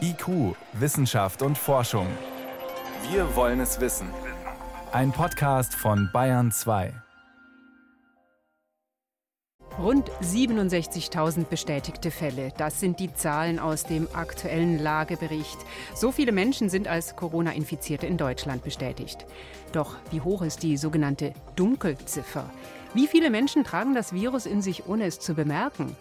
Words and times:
IQ, 0.00 0.56
Wissenschaft 0.72 1.42
und 1.42 1.56
Forschung. 1.56 2.06
Wir 3.10 3.36
wollen 3.36 3.60
es 3.60 3.80
wissen. 3.80 4.08
Ein 4.92 5.12
Podcast 5.12 5.74
von 5.74 6.10
Bayern 6.12 6.50
2. 6.50 6.92
Rund 9.78 10.10
67.000 10.22 11.44
bestätigte 11.44 12.10
Fälle. 12.10 12.52
Das 12.56 12.80
sind 12.80 12.98
die 12.98 13.14
Zahlen 13.14 13.58
aus 13.58 13.84
dem 13.84 14.08
aktuellen 14.12 14.78
Lagebericht. 14.78 15.58
So 15.94 16.10
viele 16.10 16.32
Menschen 16.32 16.68
sind 16.68 16.88
als 16.88 17.14
Corona-Infizierte 17.14 18.06
in 18.06 18.16
Deutschland 18.16 18.64
bestätigt. 18.64 19.24
Doch 19.72 19.96
wie 20.10 20.20
hoch 20.20 20.42
ist 20.42 20.62
die 20.64 20.76
sogenannte 20.76 21.32
Dunkelziffer? 21.56 22.50
Wie 22.92 23.06
viele 23.06 23.30
Menschen 23.30 23.62
tragen 23.62 23.94
das 23.94 24.12
Virus 24.12 24.46
in 24.46 24.62
sich, 24.62 24.88
ohne 24.88 25.04
es 25.04 25.20
zu 25.20 25.34
bemerken? 25.34 25.96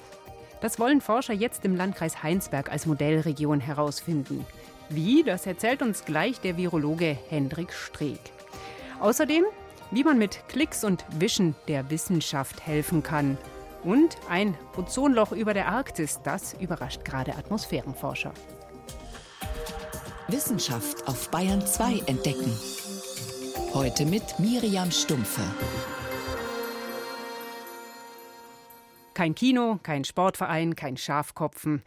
Das 0.62 0.80
wollen 0.80 1.02
Forscher 1.02 1.34
jetzt 1.34 1.64
im 1.64 1.76
Landkreis 1.76 2.22
Heinsberg 2.22 2.72
als 2.72 2.86
Modellregion 2.86 3.62
herausfinden. 3.62 4.46
Wie, 4.90 5.24
das 5.24 5.46
erzählt 5.46 5.82
uns 5.82 6.04
gleich 6.04 6.42
der 6.42 6.58
Virologe 6.58 7.18
Hendrik 7.30 7.72
Streeck. 7.72 8.20
Außerdem, 9.00 9.46
wie 9.92 10.04
man 10.04 10.18
mit 10.18 10.48
Klicks 10.50 10.84
und 10.84 11.06
Wischen 11.18 11.56
der 11.68 11.90
Wissenschaft 11.90 12.66
helfen 12.66 13.04
kann. 13.04 13.38
Und 13.84 14.18
ein 14.30 14.58
Ozonloch 14.76 15.32
über 15.32 15.54
der 15.54 15.70
Arktis, 15.70 16.20
das 16.24 16.54
überrascht 16.54 17.06
gerade 17.06 17.36
Atmosphärenforscher. 17.36 18.34
Wissenschaft 20.28 21.08
auf 21.08 21.30
Bayern 21.32 21.66
2 21.66 22.04
entdecken. 22.06 22.52
Heute 23.74 24.06
mit 24.06 24.40
Miriam 24.40 24.92
Stumpfe. 24.92 25.42
Kein 29.20 29.36
Kino, 29.36 29.82
kein 29.84 30.06
Sportverein, 30.06 30.78
kein 30.78 30.96
Schafkopfen. 30.96 31.84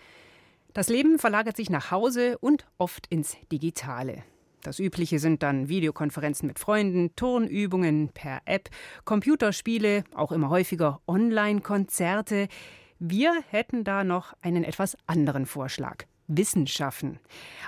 Das 0.75 0.91
Leben 0.91 1.19
verlagert 1.19 1.57
sich 1.57 1.71
nach 1.71 1.91
Hause 1.91 2.37
und 2.37 2.67
oft 2.77 3.07
ins 3.07 3.39
Digitale. 3.51 4.23
Das 4.61 4.79
Übliche 4.79 5.19
sind 5.19 5.43
dann 5.43 5.71
Videokonferenzen 5.71 6.47
mit 6.47 6.59
Freunden, 6.59 7.17
Turnübungen 7.17 8.11
per 8.11 8.43
App, 8.45 8.69
Computerspiele, 9.07 10.05
auch 10.15 10.31
immer 10.31 10.51
häufiger 10.51 11.01
Online-Konzerte. 11.07 12.49
Wir 12.99 13.43
hätten 13.49 13.83
da 13.83 14.05
noch 14.05 14.35
einen 14.43 14.63
etwas 14.63 14.99
anderen 15.07 15.47
Vorschlag. 15.47 16.05
Wissenschaften. 16.27 17.19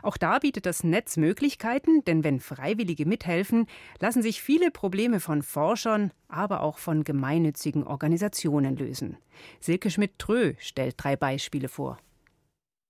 Auch 0.02 0.16
da 0.16 0.38
bietet 0.38 0.66
das 0.66 0.84
Netz 0.84 1.16
Möglichkeiten, 1.16 2.05
denn 2.05 2.24
wenn 2.24 2.41
Freiwillige 2.41 3.06
mithelfen, 3.06 3.66
lassen 4.00 4.22
sich 4.22 4.42
viele 4.42 4.70
Probleme 4.70 5.20
von 5.20 5.42
Forschern, 5.42 6.12
aber 6.28 6.62
auch 6.62 6.78
von 6.78 7.05
gemeinnützigen 7.05 7.84
Organisationen 7.84 8.77
lösen. 8.77 9.16
Silke 9.60 9.91
Schmidt-Trö 9.91 10.55
stellt 10.58 10.94
drei 10.98 11.16
Beispiele 11.16 11.69
vor. 11.69 11.98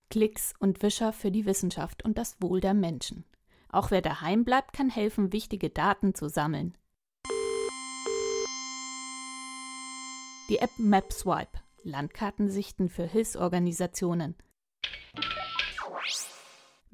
Klicks 0.09 0.53
und 0.59 0.81
Wischer 0.81 1.13
für 1.13 1.31
die 1.31 1.45
Wissenschaft 1.45 2.05
und 2.05 2.17
das 2.17 2.41
Wohl 2.41 2.61
der 2.61 2.73
Menschen. 2.73 3.25
Auch 3.69 3.91
wer 3.91 4.01
daheim 4.01 4.45
bleibt, 4.45 4.73
kann 4.73 4.89
helfen, 4.89 5.33
wichtige 5.33 5.69
Daten 5.69 6.13
zu 6.13 6.29
sammeln. 6.29 6.77
Die 10.47 10.59
App 10.59 10.69
MapSwipe, 10.77 11.59
Landkartensichten 11.83 12.87
für 12.87 13.05
Hilfsorganisationen. 13.05 14.35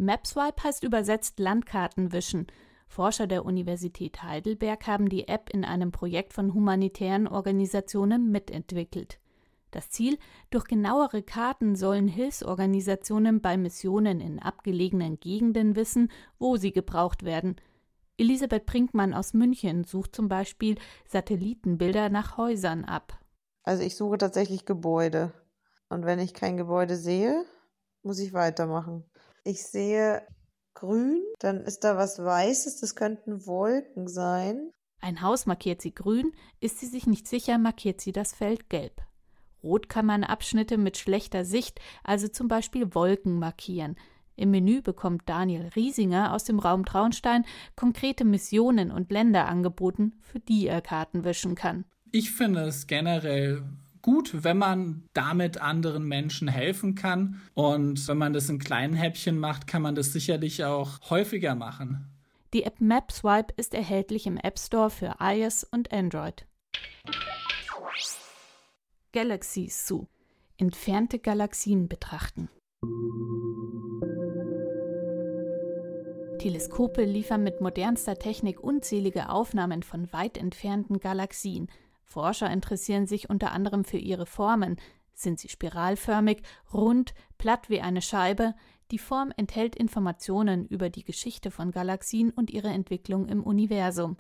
MapSwipe 0.02 0.64
heißt 0.64 0.84
übersetzt 0.84 1.40
Landkartenwischen. 1.40 2.48
Forscher 2.88 3.28
der 3.28 3.46
Universität 3.46 4.24
Heidelberg 4.24 4.88
haben 4.88 5.10
die 5.10 5.28
App 5.28 5.52
in 5.52 5.64
einem 5.64 5.92
Projekt 5.92 6.34
von 6.34 6.56
humanitären 6.56 7.28
Organisationen 7.28 8.32
mitentwickelt. 8.32 9.20
Das 9.70 9.92
Ziel, 9.92 10.18
durch 10.50 10.66
genauere 10.66 11.22
Karten 11.22 11.76
sollen 11.76 12.08
Hilfsorganisationen 12.08 13.42
bei 13.42 13.58
Missionen 13.58 14.22
in 14.22 14.40
abgelegenen 14.40 15.20
Gegenden 15.20 15.76
wissen, 15.76 16.12
wo 16.40 16.58
sie 16.58 16.72
gebraucht 16.72 17.24
werden. 17.24 17.58
Elisabeth 18.18 18.66
Brinkmann 18.66 19.14
aus 19.14 19.36
München 19.36 19.84
sucht 19.84 20.16
zum 20.16 20.30
Beispiel 20.30 20.80
Satellitenbilder 21.06 22.10
nach 22.10 22.38
Häusern 22.38 22.86
ab. 22.86 23.20
Also 23.62 23.84
ich 23.84 23.96
suche 23.96 24.18
tatsächlich 24.18 24.66
Gebäude. 24.66 25.32
Und 25.90 26.06
wenn 26.06 26.18
ich 26.18 26.34
kein 26.34 26.58
Gebäude 26.58 26.96
sehe, 26.96 27.46
muss 28.02 28.18
ich 28.18 28.34
weitermachen. 28.34 29.06
Ich 29.44 29.64
sehe 29.64 30.22
grün, 30.76 31.22
dann 31.40 31.62
ist 31.62 31.84
da 31.84 31.98
was 31.98 32.20
Weißes, 32.20 32.80
das 32.80 32.96
könnten 32.96 33.46
Wolken 33.46 34.08
sein. 34.08 34.72
Ein 35.00 35.22
Haus 35.22 35.48
markiert 35.48 35.82
sie 35.82 35.96
grün, 35.96 36.32
ist 36.60 36.80
sie 36.80 36.86
sich 36.86 37.08
nicht 37.08 37.28
sicher, 37.28 37.58
markiert 37.58 38.02
sie 38.02 38.12
das 38.12 38.34
Feld 38.34 38.70
gelb. 38.70 39.02
Rot 39.64 39.90
kann 39.90 40.06
man 40.06 40.24
Abschnitte 40.24 40.78
mit 40.78 40.98
schlechter 40.98 41.44
Sicht, 41.44 41.80
also 42.04 42.28
zum 42.28 42.48
Beispiel 42.48 42.94
Wolken, 42.94 43.40
markieren. 43.40 43.96
Im 44.36 44.52
Menü 44.52 44.82
bekommt 44.82 45.24
Daniel 45.28 45.70
Riesinger 45.76 46.34
aus 46.34 46.44
dem 46.44 46.60
Raum 46.60 46.86
Traunstein 46.86 47.46
konkrete 47.76 48.26
Missionen 48.26 48.92
und 48.92 49.12
Länder 49.12 49.48
angeboten, 49.48 50.20
für 50.22 50.40
die 50.40 50.68
er 50.68 50.82
Karten 50.82 51.24
wischen 51.24 51.56
kann. 51.56 51.86
Ich 52.12 52.32
finde 52.32 52.62
es 52.62 52.88
generell 52.88 53.64
gut, 54.02 54.44
wenn 54.44 54.58
man 54.58 55.04
damit 55.14 55.62
anderen 55.62 56.04
Menschen 56.04 56.48
helfen 56.48 56.96
kann. 56.96 57.42
Und 57.54 58.08
wenn 58.08 58.18
man 58.18 58.34
das 58.34 58.50
in 58.50 58.60
kleinen 58.60 58.94
Häppchen 58.94 59.38
macht, 59.38 59.68
kann 59.68 59.82
man 59.82 59.96
das 59.96 60.14
sicherlich 60.14 60.64
auch 60.64 61.00
häufiger 61.10 61.56
machen. 61.56 62.08
Die 62.54 62.64
App 62.64 62.82
MapSwipe 62.82 63.54
ist 63.56 63.74
erhältlich 63.74 64.28
im 64.28 64.38
App 64.38 64.60
Store 64.60 64.90
für 64.90 65.16
iOS 65.20 65.64
und 65.64 65.94
Android. 65.94 66.46
Galaxy 69.14 69.70
Zoo. 69.70 70.08
Entfernte 70.58 71.20
Galaxien 71.20 71.88
betrachten. 71.88 72.50
Teleskope 76.40 77.04
liefern 77.04 77.44
mit 77.44 77.62
modernster 77.62 78.18
Technik 78.18 78.60
unzählige 78.60 79.30
Aufnahmen 79.30 79.84
von 79.84 80.12
weit 80.12 80.38
entfernten 80.38 81.00
Galaxien. 81.00 81.70
Forscher 82.12 82.52
interessieren 82.52 83.08
sich 83.08 83.30
unter 83.30 83.54
anderem 83.54 83.86
für 83.86 83.98
ihre 83.98 84.26
Formen. 84.26 84.76
Sind 85.14 85.40
sie 85.40 85.48
spiralförmig, 85.48 86.44
rund, 86.74 87.14
platt 87.38 87.70
wie 87.70 87.80
eine 87.80 88.02
Scheibe? 88.02 88.54
Die 88.92 88.98
Form 88.98 89.32
enthält 89.38 89.76
Informationen 89.78 90.66
über 90.66 90.90
die 90.90 91.06
Geschichte 91.06 91.52
von 91.52 91.72
Galaxien 91.72 92.32
und 92.32 92.52
ihre 92.52 92.68
Entwicklung 92.68 93.30
im 93.30 93.42
Universum. 93.42 94.18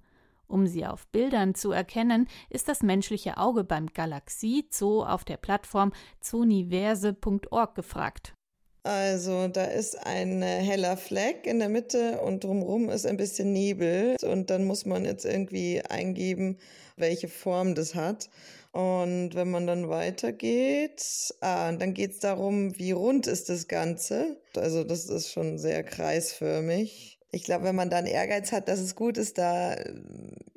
Um 0.47 0.68
sie 0.68 0.85
auf 0.85 1.07
Bildern 1.07 1.53
zu 1.53 1.72
erkennen, 1.72 2.28
ist 2.50 2.69
das 2.69 2.81
menschliche 2.81 3.38
Auge 3.38 3.66
beim 3.66 3.88
Galaxie 3.88 4.66
Zoo 4.69 5.03
auf 5.03 5.25
der 5.25 5.38
Plattform 5.38 5.91
zooniverse.org 6.22 7.75
gefragt. 7.75 8.34
Also 8.84 9.47
da 9.47 9.66
ist 9.66 9.96
ein 10.08 10.42
heller 10.42 10.97
Fleck 10.97 11.46
in 11.46 11.59
der 11.59 11.69
Mitte 11.69 12.19
und 12.22 12.44
drumherum 12.44 12.90
ist 12.90 13.06
ein 13.06 13.18
bisschen 13.18 13.53
Nebel 13.53 14.16
und 14.24 14.50
dann 14.50 14.66
muss 14.66 14.86
man 14.86 15.06
jetzt 15.06 15.24
irgendwie 15.25 15.81
eingeben, 15.81 16.58
welche 16.97 17.28
Form 17.28 17.75
das 17.75 17.94
hat. 17.94 18.30
Und 18.72 19.36
wenn 19.36 19.52
man 19.52 19.68
dann 19.68 19.90
weitergeht, 19.90 21.03
ah, 21.42 21.72
dann 21.74 21.94
geht 21.94 22.12
es 22.12 22.19
darum, 22.19 22.78
wie 22.78 22.92
rund 22.92 23.28
ist 23.28 23.50
das 23.50 23.68
Ganze. 23.68 24.38
Also 24.56 24.84
das 24.84 25.06
ist 25.06 25.31
schon 25.31 25.59
sehr 25.59 25.84
kreisförmig. 25.84 27.19
Ich 27.31 27.44
glaube, 27.44 27.66
wenn 27.66 27.75
man 27.75 27.90
dann 27.90 28.06
Ehrgeiz 28.06 28.52
hat, 28.52 28.68
dass 28.68 28.80
es 28.80 28.96
gut 28.96 29.18
ist, 29.18 29.38
da 29.38 29.74
äh, 29.74 29.94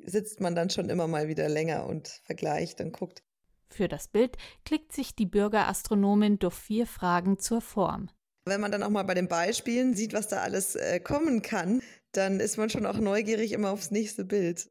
sitzt 0.05 0.39
man 0.39 0.55
dann 0.55 0.69
schon 0.69 0.89
immer 0.89 1.07
mal 1.07 1.27
wieder 1.27 1.47
länger 1.47 1.85
und 1.87 2.21
vergleicht 2.23 2.81
und 2.81 2.91
guckt. 2.91 3.21
Für 3.69 3.87
das 3.87 4.07
Bild 4.07 4.37
klickt 4.63 4.93
sich 4.93 5.15
die 5.15 5.25
Bürgerastronomin 5.25 6.39
durch 6.39 6.53
vier 6.53 6.87
Fragen 6.87 7.37
zur 7.39 7.61
Form. 7.61 8.09
Wenn 8.47 8.61
man 8.61 8.71
dann 8.71 8.83
auch 8.83 8.91
mal 8.91 9.01
bei 9.01 9.15
den 9.15 9.27
Beispielen 9.27 9.95
sieht, 9.95 10.13
was 10.13 10.27
da 10.27 10.41
alles 10.41 10.75
äh, 10.75 10.99
kommen 10.99 11.41
kann, 11.41 11.81
dann 12.11 12.39
ist 12.39 12.57
man 12.57 12.69
schon 12.69 12.85
auch 12.85 12.99
neugierig 12.99 13.53
immer 13.53 13.71
aufs 13.71 13.89
nächste 13.89 14.23
Bild. 14.23 14.69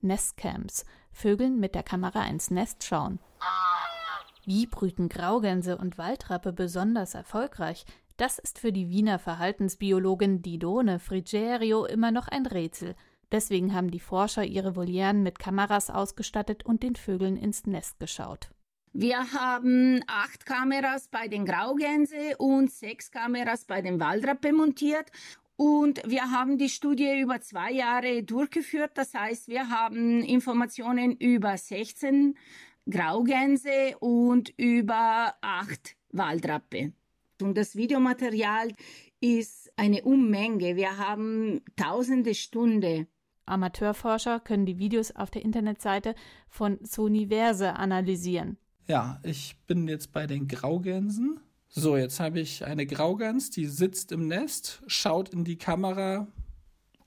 Nestcams. 0.00 0.84
Vögeln 1.10 1.58
mit 1.58 1.74
der 1.74 1.82
Kamera 1.82 2.24
ins 2.28 2.52
Nest 2.52 2.84
schauen. 2.84 3.18
Wie 4.44 4.66
brüten 4.66 5.08
Graugänse 5.08 5.76
und 5.76 5.98
Waldrappe 5.98 6.52
besonders 6.52 7.14
erfolgreich? 7.14 7.84
Das 8.16 8.38
ist 8.38 8.60
für 8.60 8.72
die 8.72 8.88
Wiener 8.88 9.18
Verhaltensbiologin 9.18 10.42
Didone 10.42 11.00
Frigerio 11.00 11.84
immer 11.84 12.12
noch 12.12 12.28
ein 12.28 12.46
Rätsel. 12.46 12.94
Deswegen 13.32 13.74
haben 13.74 13.90
die 13.90 13.98
Forscher 13.98 14.44
ihre 14.44 14.76
Volieren 14.76 15.24
mit 15.24 15.40
Kameras 15.40 15.90
ausgestattet 15.90 16.64
und 16.64 16.84
den 16.84 16.94
Vögeln 16.94 17.36
ins 17.36 17.66
Nest 17.66 17.98
geschaut. 17.98 18.50
Wir 18.92 19.32
haben 19.32 20.02
acht 20.06 20.46
Kameras 20.46 21.08
bei 21.08 21.28
den 21.28 21.44
Graugänse 21.44 22.36
und 22.38 22.70
sechs 22.70 23.10
Kameras 23.10 23.64
bei 23.64 23.82
den 23.82 24.00
Waldrappe 24.00 24.52
montiert 24.52 25.10
und 25.56 26.00
wir 26.06 26.30
haben 26.30 26.56
die 26.56 26.68
Studie 26.68 27.18
über 27.20 27.40
zwei 27.40 27.72
Jahre 27.72 28.22
durchgeführt. 28.22 28.92
Das 28.94 29.12
heißt, 29.12 29.48
wir 29.48 29.68
haben 29.70 30.22
Informationen 30.22 31.16
über 31.16 31.56
16 31.56 32.38
Graugänse 32.88 33.98
und 33.98 34.50
über 34.56 35.34
acht 35.40 35.96
Waldrappe. 36.10 36.92
Und 37.42 37.58
das 37.58 37.74
Videomaterial 37.74 38.72
ist 39.20 39.72
eine 39.76 40.04
Unmenge. 40.04 40.76
Wir 40.76 40.96
haben 40.96 41.60
tausende 41.74 42.36
Stunden. 42.36 43.08
Amateurforscher 43.44 44.38
können 44.38 44.64
die 44.64 44.78
Videos 44.78 45.10
auf 45.10 45.30
der 45.30 45.42
Internetseite 45.42 46.14
von 46.48 46.78
Soniverse 46.84 47.74
analysieren. 47.74 48.58
Ja, 48.88 49.20
ich 49.22 49.54
bin 49.66 49.86
jetzt 49.86 50.12
bei 50.12 50.26
den 50.26 50.48
Graugänsen 50.48 51.40
So, 51.68 51.98
jetzt 51.98 52.20
habe 52.20 52.40
ich 52.40 52.64
eine 52.64 52.86
Graugans, 52.86 53.50
die 53.50 53.66
sitzt 53.66 54.12
im 54.12 54.26
Nest, 54.26 54.82
schaut 54.86 55.28
in 55.28 55.44
die 55.44 55.58
Kamera 55.58 56.26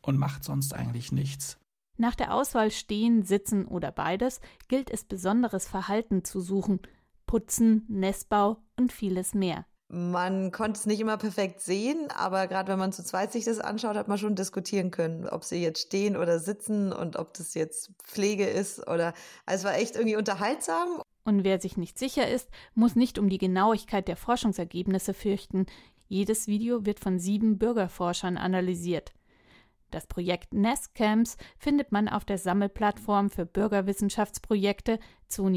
und 0.03 0.17
macht 0.17 0.43
sonst 0.43 0.75
eigentlich 0.75 1.11
nichts. 1.11 1.57
Nach 1.97 2.13
der 2.13 2.35
Auswahl 2.35 2.69
stehen, 2.69 3.23
sitzen 3.23 3.65
oder 3.65 3.91
beides 3.91 4.41
gilt 4.67 4.91
es 4.91 5.03
besonderes 5.03 5.67
Verhalten 5.67 6.23
zu 6.23 6.39
suchen. 6.39 6.81
Putzen, 7.25 7.85
Nestbau 7.87 8.57
und 8.77 8.91
vieles 8.91 9.33
mehr. 9.33 9.65
Man 9.87 10.51
konnte 10.51 10.79
es 10.79 10.85
nicht 10.85 10.99
immer 10.99 11.17
perfekt 11.17 11.61
sehen, 11.61 12.09
aber 12.15 12.47
gerade 12.47 12.71
wenn 12.71 12.79
man 12.79 12.93
zu 12.93 13.03
zweit 13.03 13.31
sich 13.31 13.45
das 13.45 13.59
anschaut, 13.59 13.97
hat 13.97 14.07
man 14.07 14.19
schon 14.19 14.35
diskutieren 14.35 14.91
können, 14.91 15.27
ob 15.27 15.43
sie 15.43 15.61
jetzt 15.61 15.81
stehen 15.81 16.15
oder 16.15 16.39
sitzen 16.39 16.93
und 16.93 17.17
ob 17.17 17.33
das 17.33 17.55
jetzt 17.55 17.91
Pflege 18.03 18.45
ist 18.45 18.87
oder 18.87 19.13
also 19.45 19.63
es 19.67 19.73
war 19.73 19.79
echt 19.79 19.95
irgendwie 19.95 20.15
unterhaltsam. 20.15 21.01
Und 21.23 21.43
wer 21.43 21.59
sich 21.59 21.77
nicht 21.77 21.99
sicher 21.99 22.27
ist, 22.27 22.49
muss 22.73 22.95
nicht 22.95 23.19
um 23.19 23.29
die 23.29 23.37
Genauigkeit 23.37 24.07
der 24.07 24.17
Forschungsergebnisse 24.17 25.13
fürchten. 25.13 25.65
Jedes 26.07 26.47
Video 26.47 26.85
wird 26.85 26.99
von 26.99 27.19
sieben 27.19 27.57
Bürgerforschern 27.57 28.37
analysiert. 28.37 29.13
Das 29.91 30.07
Projekt 30.07 30.53
NESCamps 30.53 31.37
findet 31.57 31.91
man 31.91 32.07
auf 32.07 32.25
der 32.25 32.37
Sammelplattform 32.37 33.29
für 33.29 33.45
Bürgerwissenschaftsprojekte 33.45 34.99
zu 35.27 35.49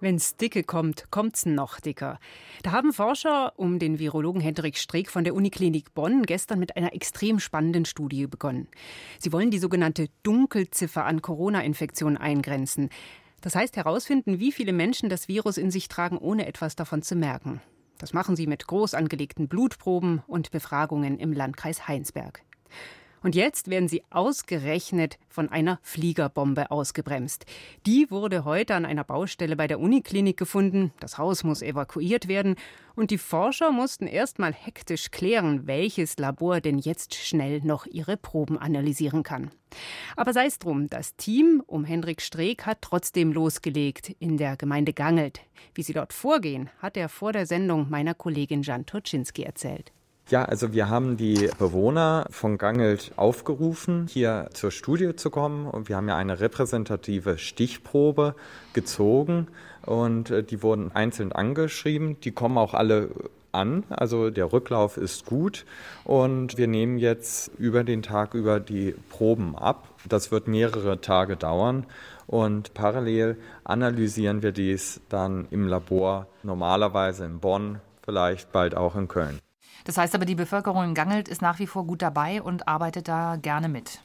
Wenn's 0.00 0.36
dicke 0.36 0.62
kommt, 0.62 1.10
kommt's 1.10 1.44
noch 1.44 1.80
dicker. 1.80 2.20
Da 2.62 2.70
haben 2.70 2.92
Forscher 2.92 3.52
um 3.56 3.80
den 3.80 3.98
Virologen 3.98 4.40
Hendrik 4.40 4.76
Streeck 4.76 5.10
von 5.10 5.24
der 5.24 5.34
Uniklinik 5.34 5.92
Bonn 5.94 6.22
gestern 6.22 6.60
mit 6.60 6.76
einer 6.76 6.94
extrem 6.94 7.40
spannenden 7.40 7.84
Studie 7.84 8.26
begonnen. 8.26 8.68
Sie 9.18 9.32
wollen 9.32 9.50
die 9.50 9.58
sogenannte 9.58 10.08
Dunkelziffer 10.22 11.04
an 11.04 11.20
Corona-Infektionen 11.20 12.16
eingrenzen. 12.16 12.90
Das 13.40 13.56
heißt 13.56 13.76
herausfinden, 13.76 14.38
wie 14.38 14.52
viele 14.52 14.72
Menschen 14.72 15.08
das 15.08 15.26
Virus 15.26 15.58
in 15.58 15.70
sich 15.70 15.88
tragen, 15.88 16.18
ohne 16.18 16.46
etwas 16.46 16.76
davon 16.76 17.02
zu 17.02 17.16
merken. 17.16 17.60
Das 17.98 18.12
machen 18.12 18.36
sie 18.36 18.46
mit 18.46 18.66
groß 18.68 18.94
angelegten 18.94 19.48
Blutproben 19.48 20.22
und 20.28 20.52
Befragungen 20.52 21.18
im 21.18 21.32
Landkreis 21.32 21.88
Heinsberg. 21.88 22.42
Und 23.28 23.34
jetzt 23.34 23.68
werden 23.68 23.90
sie 23.90 24.02
ausgerechnet 24.08 25.18
von 25.28 25.50
einer 25.50 25.80
Fliegerbombe 25.82 26.70
ausgebremst. 26.70 27.44
Die 27.84 28.10
wurde 28.10 28.46
heute 28.46 28.74
an 28.74 28.86
einer 28.86 29.04
Baustelle 29.04 29.54
bei 29.54 29.66
der 29.66 29.80
Uniklinik 29.80 30.38
gefunden. 30.38 30.94
Das 30.98 31.18
Haus 31.18 31.44
muss 31.44 31.60
evakuiert 31.60 32.26
werden. 32.26 32.54
Und 32.96 33.10
die 33.10 33.18
Forscher 33.18 33.70
mussten 33.70 34.06
erst 34.06 34.38
mal 34.38 34.54
hektisch 34.54 35.10
klären, 35.10 35.66
welches 35.66 36.16
Labor 36.16 36.62
denn 36.62 36.78
jetzt 36.78 37.16
schnell 37.16 37.60
noch 37.60 37.84
ihre 37.84 38.16
Proben 38.16 38.56
analysieren 38.56 39.24
kann. 39.24 39.50
Aber 40.16 40.32
sei 40.32 40.46
es 40.46 40.58
drum, 40.58 40.88
das 40.88 41.14
Team 41.16 41.62
um 41.66 41.84
Hendrik 41.84 42.22
Streeck 42.22 42.64
hat 42.64 42.78
trotzdem 42.80 43.34
losgelegt 43.34 44.08
in 44.20 44.38
der 44.38 44.56
Gemeinde 44.56 44.94
Gangelt. 44.94 45.40
Wie 45.74 45.82
sie 45.82 45.92
dort 45.92 46.14
vorgehen, 46.14 46.70
hat 46.78 46.96
er 46.96 47.10
vor 47.10 47.34
der 47.34 47.44
Sendung 47.44 47.90
meiner 47.90 48.14
Kollegin 48.14 48.62
Jan 48.62 48.86
Turczynski 48.86 49.42
erzählt. 49.42 49.92
Ja, 50.30 50.44
also 50.44 50.74
wir 50.74 50.90
haben 50.90 51.16
die 51.16 51.48
Bewohner 51.58 52.26
von 52.28 52.58
Gangelt 52.58 53.12
aufgerufen, 53.16 54.06
hier 54.10 54.50
zur 54.52 54.70
Studie 54.70 55.16
zu 55.16 55.30
kommen. 55.30 55.66
Und 55.66 55.88
wir 55.88 55.96
haben 55.96 56.06
ja 56.06 56.16
eine 56.16 56.38
repräsentative 56.38 57.38
Stichprobe 57.38 58.34
gezogen 58.74 59.48
und 59.86 60.30
äh, 60.30 60.42
die 60.42 60.62
wurden 60.62 60.92
einzeln 60.92 61.32
angeschrieben. 61.32 62.20
Die 62.20 62.32
kommen 62.32 62.58
auch 62.58 62.74
alle 62.74 63.08
an. 63.52 63.84
Also 63.88 64.28
der 64.28 64.52
Rücklauf 64.52 64.98
ist 64.98 65.24
gut 65.24 65.64
und 66.04 66.58
wir 66.58 66.66
nehmen 66.66 66.98
jetzt 66.98 67.50
über 67.56 67.82
den 67.82 68.02
Tag 68.02 68.34
über 68.34 68.60
die 68.60 68.94
Proben 69.08 69.56
ab. 69.56 69.88
Das 70.06 70.30
wird 70.30 70.46
mehrere 70.46 71.00
Tage 71.00 71.38
dauern 71.38 71.86
und 72.26 72.74
parallel 72.74 73.38
analysieren 73.64 74.42
wir 74.42 74.52
dies 74.52 75.00
dann 75.08 75.48
im 75.50 75.66
Labor, 75.66 76.26
normalerweise 76.42 77.24
in 77.24 77.40
Bonn, 77.40 77.80
vielleicht 78.04 78.52
bald 78.52 78.76
auch 78.76 78.94
in 78.94 79.08
Köln. 79.08 79.40
Das 79.88 79.96
heißt 79.96 80.14
aber, 80.14 80.26
die 80.26 80.34
Bevölkerung 80.34 80.84
in 80.84 80.94
Gangelt 80.94 81.28
ist 81.28 81.40
nach 81.40 81.58
wie 81.60 81.66
vor 81.66 81.86
gut 81.86 82.02
dabei 82.02 82.42
und 82.42 82.68
arbeitet 82.68 83.08
da 83.08 83.36
gerne 83.36 83.70
mit. 83.70 84.00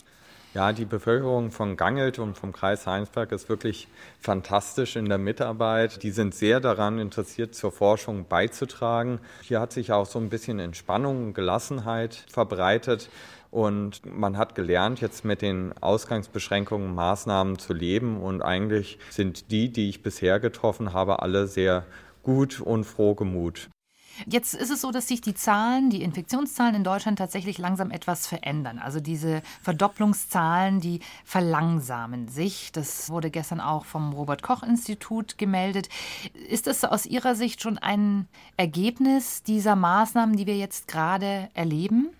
Ja, 0.54 0.72
die 0.72 0.86
Bevölkerung 0.86 1.50
von 1.50 1.76
Gangelt 1.76 2.18
und 2.18 2.38
vom 2.38 2.54
Kreis 2.54 2.86
Heinsberg 2.86 3.32
ist 3.32 3.50
wirklich 3.50 3.88
fantastisch 4.18 4.96
in 4.96 5.10
der 5.10 5.18
Mitarbeit. 5.18 6.02
Die 6.02 6.10
sind 6.10 6.34
sehr 6.34 6.60
daran 6.60 6.98
interessiert, 6.98 7.54
zur 7.54 7.70
Forschung 7.70 8.24
beizutragen. 8.26 9.20
Hier 9.42 9.60
hat 9.60 9.74
sich 9.74 9.92
auch 9.92 10.06
so 10.06 10.18
ein 10.18 10.30
bisschen 10.30 10.58
Entspannung 10.58 11.22
und 11.22 11.34
Gelassenheit 11.34 12.24
verbreitet. 12.30 13.10
Und 13.50 14.06
man 14.06 14.38
hat 14.38 14.54
gelernt, 14.54 15.02
jetzt 15.02 15.22
mit 15.22 15.42
den 15.42 15.74
Ausgangsbeschränkungen, 15.82 16.94
Maßnahmen 16.94 17.58
zu 17.58 17.74
leben. 17.74 18.22
Und 18.22 18.40
eigentlich 18.40 18.98
sind 19.10 19.50
die, 19.50 19.70
die 19.70 19.90
ich 19.90 20.02
bisher 20.02 20.40
getroffen 20.40 20.94
habe, 20.94 21.20
alle 21.20 21.46
sehr 21.46 21.84
gut 22.22 22.58
und 22.58 22.84
frohgemut. 22.84 23.68
Jetzt 24.26 24.54
ist 24.54 24.70
es 24.70 24.80
so, 24.80 24.90
dass 24.90 25.08
sich 25.08 25.20
die 25.20 25.34
Zahlen, 25.34 25.90
die 25.90 26.02
Infektionszahlen 26.02 26.74
in 26.74 26.84
Deutschland 26.84 27.18
tatsächlich 27.18 27.58
langsam 27.58 27.90
etwas 27.90 28.26
verändern. 28.26 28.78
Also 28.78 29.00
diese 29.00 29.42
Verdopplungszahlen, 29.62 30.80
die 30.80 31.00
verlangsamen 31.24 32.28
sich. 32.28 32.72
Das 32.72 33.10
wurde 33.10 33.30
gestern 33.30 33.60
auch 33.60 33.84
vom 33.84 34.12
Robert 34.12 34.42
Koch 34.42 34.62
Institut 34.62 35.38
gemeldet. 35.38 35.88
Ist 36.48 36.66
das 36.66 36.84
aus 36.84 37.06
Ihrer 37.06 37.34
Sicht 37.34 37.62
schon 37.62 37.78
ein 37.78 38.28
Ergebnis 38.56 39.42
dieser 39.42 39.76
Maßnahmen, 39.76 40.36
die 40.36 40.46
wir 40.46 40.56
jetzt 40.56 40.88
gerade 40.88 41.48
erleben? 41.54 42.10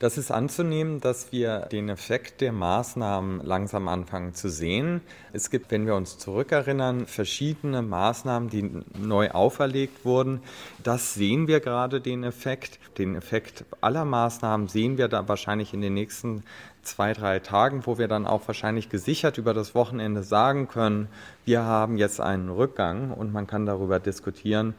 Das 0.00 0.16
ist 0.16 0.30
anzunehmen, 0.30 1.00
dass 1.00 1.32
wir 1.32 1.60
den 1.72 1.88
Effekt 1.88 2.40
der 2.40 2.52
Maßnahmen 2.52 3.44
langsam 3.44 3.88
anfangen 3.88 4.32
zu 4.32 4.48
sehen. 4.48 5.00
Es 5.32 5.50
gibt, 5.50 5.72
wenn 5.72 5.86
wir 5.86 5.96
uns 5.96 6.18
zurückerinnern, 6.18 7.06
verschiedene 7.06 7.82
Maßnahmen, 7.82 8.48
die 8.48 8.70
neu 8.96 9.32
auferlegt 9.32 10.04
wurden. 10.04 10.40
Das 10.84 11.14
sehen 11.14 11.48
wir 11.48 11.58
gerade 11.58 12.00
den 12.00 12.22
Effekt. 12.22 12.78
Den 12.96 13.16
Effekt 13.16 13.64
aller 13.80 14.04
Maßnahmen 14.04 14.68
sehen 14.68 14.98
wir 14.98 15.08
da 15.08 15.26
wahrscheinlich 15.26 15.74
in 15.74 15.80
den 15.80 15.94
nächsten 15.94 16.44
zwei, 16.84 17.12
drei 17.12 17.40
Tagen, 17.40 17.84
wo 17.84 17.98
wir 17.98 18.06
dann 18.06 18.24
auch 18.24 18.46
wahrscheinlich 18.46 18.90
gesichert 18.90 19.36
über 19.36 19.52
das 19.52 19.74
Wochenende 19.74 20.22
sagen 20.22 20.68
können, 20.68 21.08
wir 21.44 21.64
haben 21.64 21.98
jetzt 21.98 22.20
einen 22.20 22.50
Rückgang 22.50 23.10
und 23.10 23.32
man 23.32 23.48
kann 23.48 23.66
darüber 23.66 23.98
diskutieren, 23.98 24.74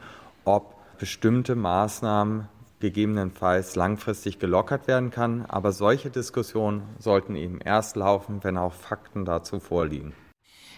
ob 0.46 0.74
bestimmte 0.98 1.56
Maßnahmen 1.56 2.48
gegebenenfalls 2.80 3.76
langfristig 3.76 4.38
gelockert 4.38 4.88
werden 4.88 5.10
kann. 5.10 5.46
Aber 5.46 5.72
solche 5.72 6.10
Diskussionen 6.10 6.82
sollten 6.98 7.36
eben 7.36 7.60
erst 7.60 7.96
laufen, 7.96 8.42
wenn 8.42 8.56
auch 8.56 8.72
Fakten 8.72 9.24
dazu 9.24 9.60
vorliegen. 9.60 10.12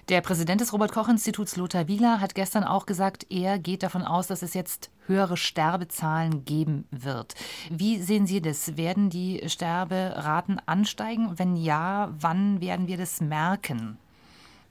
Der 0.08 0.20
Präsident 0.20 0.60
des 0.60 0.72
Robert 0.72 0.90
Koch 0.90 1.08
Instituts 1.08 1.56
Lothar 1.56 1.86
Wieler 1.86 2.20
hat 2.20 2.34
gestern 2.34 2.64
auch 2.64 2.86
gesagt, 2.86 3.26
er 3.30 3.60
geht 3.60 3.84
davon 3.84 4.02
aus, 4.02 4.26
dass 4.26 4.42
es 4.42 4.52
jetzt 4.52 4.90
höhere 5.06 5.36
Sterbezahlen 5.36 6.44
geben 6.44 6.86
wird. 6.90 7.36
Wie 7.70 8.02
sehen 8.02 8.26
Sie 8.26 8.42
das? 8.42 8.76
Werden 8.76 9.10
die 9.10 9.42
Sterberaten 9.46 10.60
ansteigen? 10.66 11.38
Wenn 11.38 11.54
ja, 11.54 12.12
wann 12.18 12.60
werden 12.60 12.88
wir 12.88 12.96
das 12.96 13.20
merken? 13.20 13.96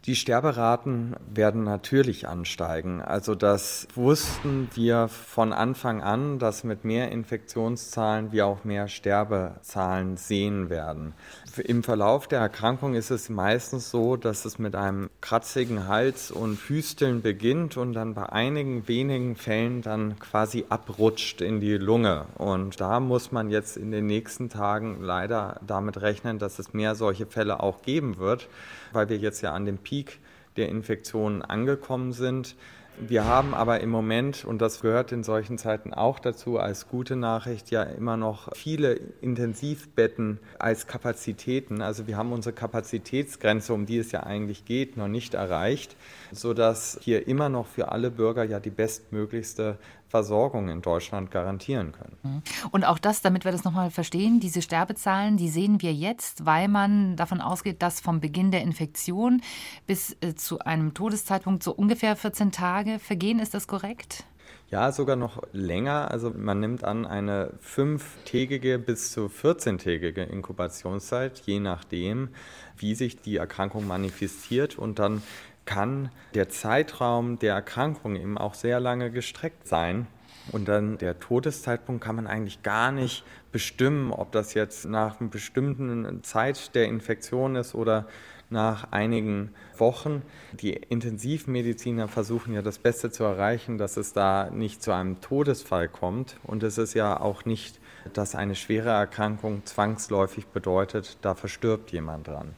Die 0.07 0.15
Sterberaten 0.15 1.15
werden 1.31 1.63
natürlich 1.63 2.27
ansteigen. 2.27 3.03
Also 3.03 3.35
das 3.35 3.87
wussten 3.93 4.67
wir 4.73 5.07
von 5.07 5.53
Anfang 5.53 6.01
an, 6.01 6.39
dass 6.39 6.63
mit 6.63 6.83
mehr 6.83 7.11
Infektionszahlen 7.11 8.31
wir 8.31 8.47
auch 8.47 8.63
mehr 8.63 8.87
Sterbezahlen 8.87 10.17
sehen 10.17 10.71
werden. 10.71 11.13
Im 11.55 11.83
Verlauf 11.83 12.27
der 12.27 12.39
Erkrankung 12.39 12.95
ist 12.95 13.11
es 13.11 13.29
meistens 13.29 13.91
so, 13.91 14.15
dass 14.15 14.45
es 14.45 14.57
mit 14.57 14.75
einem 14.75 15.11
kratzigen 15.21 15.87
Hals 15.87 16.31
und 16.31 16.57
Hüsteln 16.67 17.21
beginnt 17.21 17.77
und 17.77 17.93
dann 17.93 18.15
bei 18.15 18.27
einigen 18.27 18.87
wenigen 18.87 19.35
Fällen 19.35 19.83
dann 19.83 20.17
quasi 20.17 20.65
abrutscht 20.69 21.41
in 21.41 21.59
die 21.59 21.77
Lunge. 21.77 22.25
Und 22.39 22.81
da 22.81 22.99
muss 22.99 23.31
man 23.31 23.51
jetzt 23.51 23.77
in 23.77 23.91
den 23.91 24.07
nächsten 24.07 24.49
Tagen 24.49 24.97
leider 24.99 25.59
damit 25.67 26.01
rechnen, 26.01 26.39
dass 26.39 26.57
es 26.57 26.73
mehr 26.73 26.95
solche 26.95 27.27
Fälle 27.27 27.59
auch 27.59 27.83
geben 27.83 28.17
wird 28.17 28.47
weil 28.93 29.09
wir 29.09 29.17
jetzt 29.17 29.41
ja 29.41 29.53
an 29.53 29.65
dem 29.65 29.77
Peak 29.77 30.19
der 30.57 30.69
Infektionen 30.69 31.41
angekommen 31.41 32.11
sind. 32.11 32.55
Wir 32.99 33.25
haben 33.25 33.55
aber 33.55 33.79
im 33.79 33.89
Moment, 33.89 34.45
und 34.45 34.61
das 34.61 34.81
gehört 34.81 35.11
in 35.11 35.23
solchen 35.23 35.57
Zeiten 35.57 35.93
auch 35.93 36.19
dazu 36.19 36.59
als 36.59 36.87
gute 36.87 37.15
Nachricht, 37.15 37.71
ja 37.71 37.81
immer 37.83 38.15
noch 38.17 38.49
viele 38.53 38.99
Intensivbetten 39.21 40.39
als 40.59 40.85
Kapazitäten. 40.87 41.81
Also 41.81 42.05
wir 42.05 42.17
haben 42.17 42.31
unsere 42.31 42.53
Kapazitätsgrenze, 42.53 43.73
um 43.73 43.85
die 43.85 43.97
es 43.97 44.11
ja 44.11 44.23
eigentlich 44.23 44.65
geht, 44.65 44.97
noch 44.97 45.07
nicht 45.07 45.33
erreicht, 45.33 45.95
sodass 46.31 46.99
hier 47.01 47.27
immer 47.27 47.49
noch 47.49 47.65
für 47.65 47.91
alle 47.91 48.11
Bürger 48.11 48.43
ja 48.43 48.59
die 48.59 48.69
bestmöglichste 48.69 49.77
Versorgung 50.11 50.67
in 50.67 50.81
Deutschland 50.81 51.31
garantieren 51.31 51.93
können. 51.93 52.17
Mhm. 52.21 52.41
Und 52.71 52.83
auch 52.83 52.99
das, 52.99 53.21
damit 53.21 53.45
wir 53.45 53.53
das 53.53 53.63
nochmal 53.63 53.91
verstehen, 53.91 54.41
diese 54.41 54.61
Sterbezahlen, 54.61 55.37
die 55.37 55.47
sehen 55.47 55.81
wir 55.81 55.93
jetzt, 55.93 56.45
weil 56.45 56.67
man 56.67 57.15
davon 57.15 57.39
ausgeht, 57.39 57.81
dass 57.81 58.01
vom 58.01 58.19
Beginn 58.19 58.51
der 58.51 58.61
Infektion 58.61 59.41
bis 59.87 60.17
äh, 60.19 60.35
zu 60.35 60.59
einem 60.59 60.93
Todeszeitpunkt 60.93 61.63
so 61.63 61.71
ungefähr 61.71 62.17
14 62.17 62.51
Tage 62.51 62.99
vergehen. 62.99 63.39
Ist 63.39 63.53
das 63.53 63.67
korrekt? 63.67 64.25
Ja, 64.69 64.91
sogar 64.91 65.15
noch 65.15 65.41
länger. 65.53 66.11
Also 66.11 66.29
man 66.29 66.59
nimmt 66.59 66.83
an 66.83 67.05
eine 67.05 67.53
fünftägige 67.59 68.79
bis 68.79 69.11
zu 69.11 69.27
14-tägige 69.27 70.23
Inkubationszeit, 70.23 71.39
je 71.45 71.59
nachdem, 71.59 72.29
wie 72.77 72.95
sich 72.95 73.21
die 73.21 73.37
Erkrankung 73.37 73.87
manifestiert. 73.87 74.77
Und 74.77 74.99
dann 74.99 75.23
kann 75.71 76.09
der 76.33 76.49
Zeitraum 76.49 77.39
der 77.39 77.53
Erkrankung 77.53 78.15
eben 78.15 78.37
auch 78.37 78.53
sehr 78.53 78.79
lange 78.79 79.11
gestreckt 79.11 79.67
sein. 79.67 80.07
Und 80.51 80.67
dann 80.67 80.97
der 80.97 81.19
Todeszeitpunkt 81.19 82.03
kann 82.03 82.15
man 82.15 82.27
eigentlich 82.27 82.63
gar 82.63 82.91
nicht 82.91 83.23
bestimmen, 83.51 84.11
ob 84.11 84.31
das 84.31 84.53
jetzt 84.53 84.85
nach 84.85 85.19
einer 85.19 85.29
bestimmten 85.29 86.23
Zeit 86.23 86.73
der 86.75 86.85
Infektion 86.85 87.55
ist 87.55 87.75
oder 87.75 88.07
nach 88.49 88.91
einigen 88.91 89.53
Wochen. 89.77 90.23
Die 90.51 90.73
Intensivmediziner 90.73 92.07
versuchen 92.07 92.53
ja 92.53 92.61
das 92.61 92.79
Beste 92.79 93.09
zu 93.11 93.23
erreichen, 93.23 93.77
dass 93.77 93.95
es 93.95 94.13
da 94.13 94.49
nicht 94.49 94.83
zu 94.83 94.91
einem 94.91 95.21
Todesfall 95.21 95.87
kommt. 95.87 96.35
Und 96.43 96.63
es 96.63 96.77
ist 96.77 96.95
ja 96.95 97.19
auch 97.19 97.45
nicht, 97.45 97.79
dass 98.13 98.35
eine 98.35 98.55
schwere 98.55 98.89
Erkrankung 98.89 99.65
zwangsläufig 99.65 100.47
bedeutet, 100.47 101.17
da 101.21 101.33
verstirbt 101.33 101.91
jemand 101.91 102.27
dran. 102.27 102.55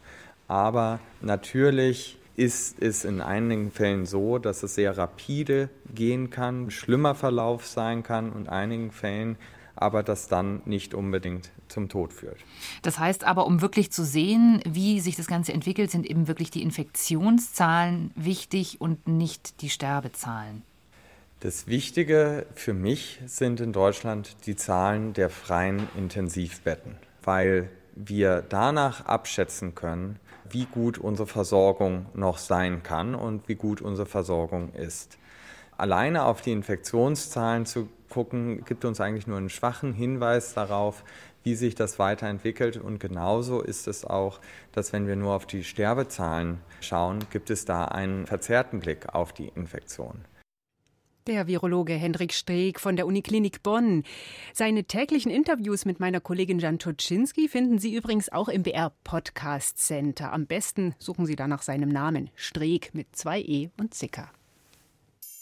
Aber 0.48 1.00
natürlich 1.22 2.17
ist 2.36 2.82
es 2.82 3.06
in 3.06 3.22
einigen 3.22 3.72
Fällen 3.72 4.06
so, 4.06 4.40
dass 4.40 4.63
es 4.63 4.75
sehr 4.75 4.98
rapide 4.98 5.70
gehen 5.94 6.30
kann, 6.30 6.72
schlimmer 6.72 7.16
Verlauf 7.16 7.68
sein 7.68 8.04
kann 8.04 8.32
und 8.32 8.44
in 8.44 8.50
einigen 8.50 8.92
Fällen 8.92 9.38
aber 9.75 10.04
das 10.04 10.28
dann 10.28 10.62
nicht 10.66 10.94
unbedingt 10.94 11.52
zum 11.68 11.90
Tod 11.90 12.13
führt. 12.13 12.38
Das 12.84 13.00
heißt 13.00 13.24
aber, 13.24 13.46
um 13.46 13.62
wirklich 13.62 13.92
zu 13.92 14.06
sehen, 14.06 14.62
wie 14.68 15.00
sich 15.00 15.16
das 15.16 15.28
Ganze 15.28 15.54
entwickelt, 15.54 15.92
sind 15.92 16.06
eben 16.06 16.28
wirklich 16.28 16.52
die 16.52 16.62
Infektionszahlen 16.62 18.12
wichtig 18.16 18.80
und 18.80 19.08
nicht 19.08 19.62
die 19.62 19.70
Sterbezahlen. 19.70 20.63
Das 21.40 21.68
Wichtige 21.68 22.46
für 22.56 22.74
mich 22.74 23.20
sind 23.25 23.60
in 23.60 23.74
Deutschland 23.74 24.38
die 24.46 24.56
Zahlen 24.56 25.13
der 25.13 25.30
freien 25.30 25.90
Intensivbetten, 25.98 26.96
weil 27.24 27.70
wir 27.96 28.44
danach 28.48 29.06
abschätzen 29.06 29.75
können, 29.75 30.20
wie 30.53 30.65
gut 30.65 30.98
unsere 30.98 31.27
Versorgung 31.27 32.05
noch 32.13 32.38
sein 32.38 32.83
kann 32.83 33.15
und 33.15 33.48
wie 33.48 33.55
gut 33.55 33.81
unsere 33.81 34.07
Versorgung 34.07 34.72
ist. 34.74 35.17
Alleine 35.77 36.25
auf 36.25 36.41
die 36.41 36.51
Infektionszahlen 36.51 37.65
zu 37.65 37.89
gucken, 38.10 38.63
gibt 38.63 38.86
uns 38.86 39.01
eigentlich 39.01 39.25
nur 39.25 39.38
einen 39.38 39.50
schwachen 39.50 39.93
Hinweis 39.93 40.53
darauf, 40.53 41.03
wie 41.41 41.55
sich 41.55 41.75
das 41.75 41.98
weiterentwickelt. 42.00 42.77
Und 42.77 43.00
genauso 43.00 43.62
ist 43.62 43.88
es 43.88 44.05
auch, 44.05 44.39
dass 44.72 44.93
wenn 44.93 45.07
wir 45.07 45.15
nur 45.15 45.33
auf 45.33 45.48
die 45.48 45.63
Sterbezahlen 45.63 46.60
schauen, 46.79 47.19
gibt 47.31 47.50
es 47.50 47.65
da 47.65 47.86
einen 47.86 48.27
verzerrten 48.27 48.79
Blick 48.79 49.13
auf 49.13 49.33
die 49.33 49.51
Infektion. 49.55 50.25
Der 51.25 51.48
Virologe 51.48 51.94
Hendrik 51.94 52.34
Streeck 52.34 52.82
von 52.82 52.98
der 52.98 53.08
Uniklinik 53.08 53.63
Bonn. 53.63 54.03
Seine 54.51 54.84
täglichen 54.84 55.32
Interviews 55.32 55.86
mit 55.86 56.01
meiner 56.01 56.20
Kollegin 56.20 56.60
Jan 56.60 56.80
Toczynski 56.80 57.48
finden 57.48 57.80
Sie 57.80 57.96
übrigens 57.96 58.27
auch 58.30 58.50
im 58.50 58.63
BR 58.63 58.92
Podcast 59.06 59.77
Center. 59.77 60.34
Am 60.34 60.48
besten 60.48 60.96
suchen 61.00 61.25
Sie 61.25 61.38
da 61.38 61.48
nach 61.48 61.62
seinem 61.62 61.88
Namen. 61.88 62.30
Streeck 62.36 62.94
mit 62.94 63.15
zwei 63.15 63.39
E 63.39 63.70
und 63.80 63.94
Zicker. 63.94 64.30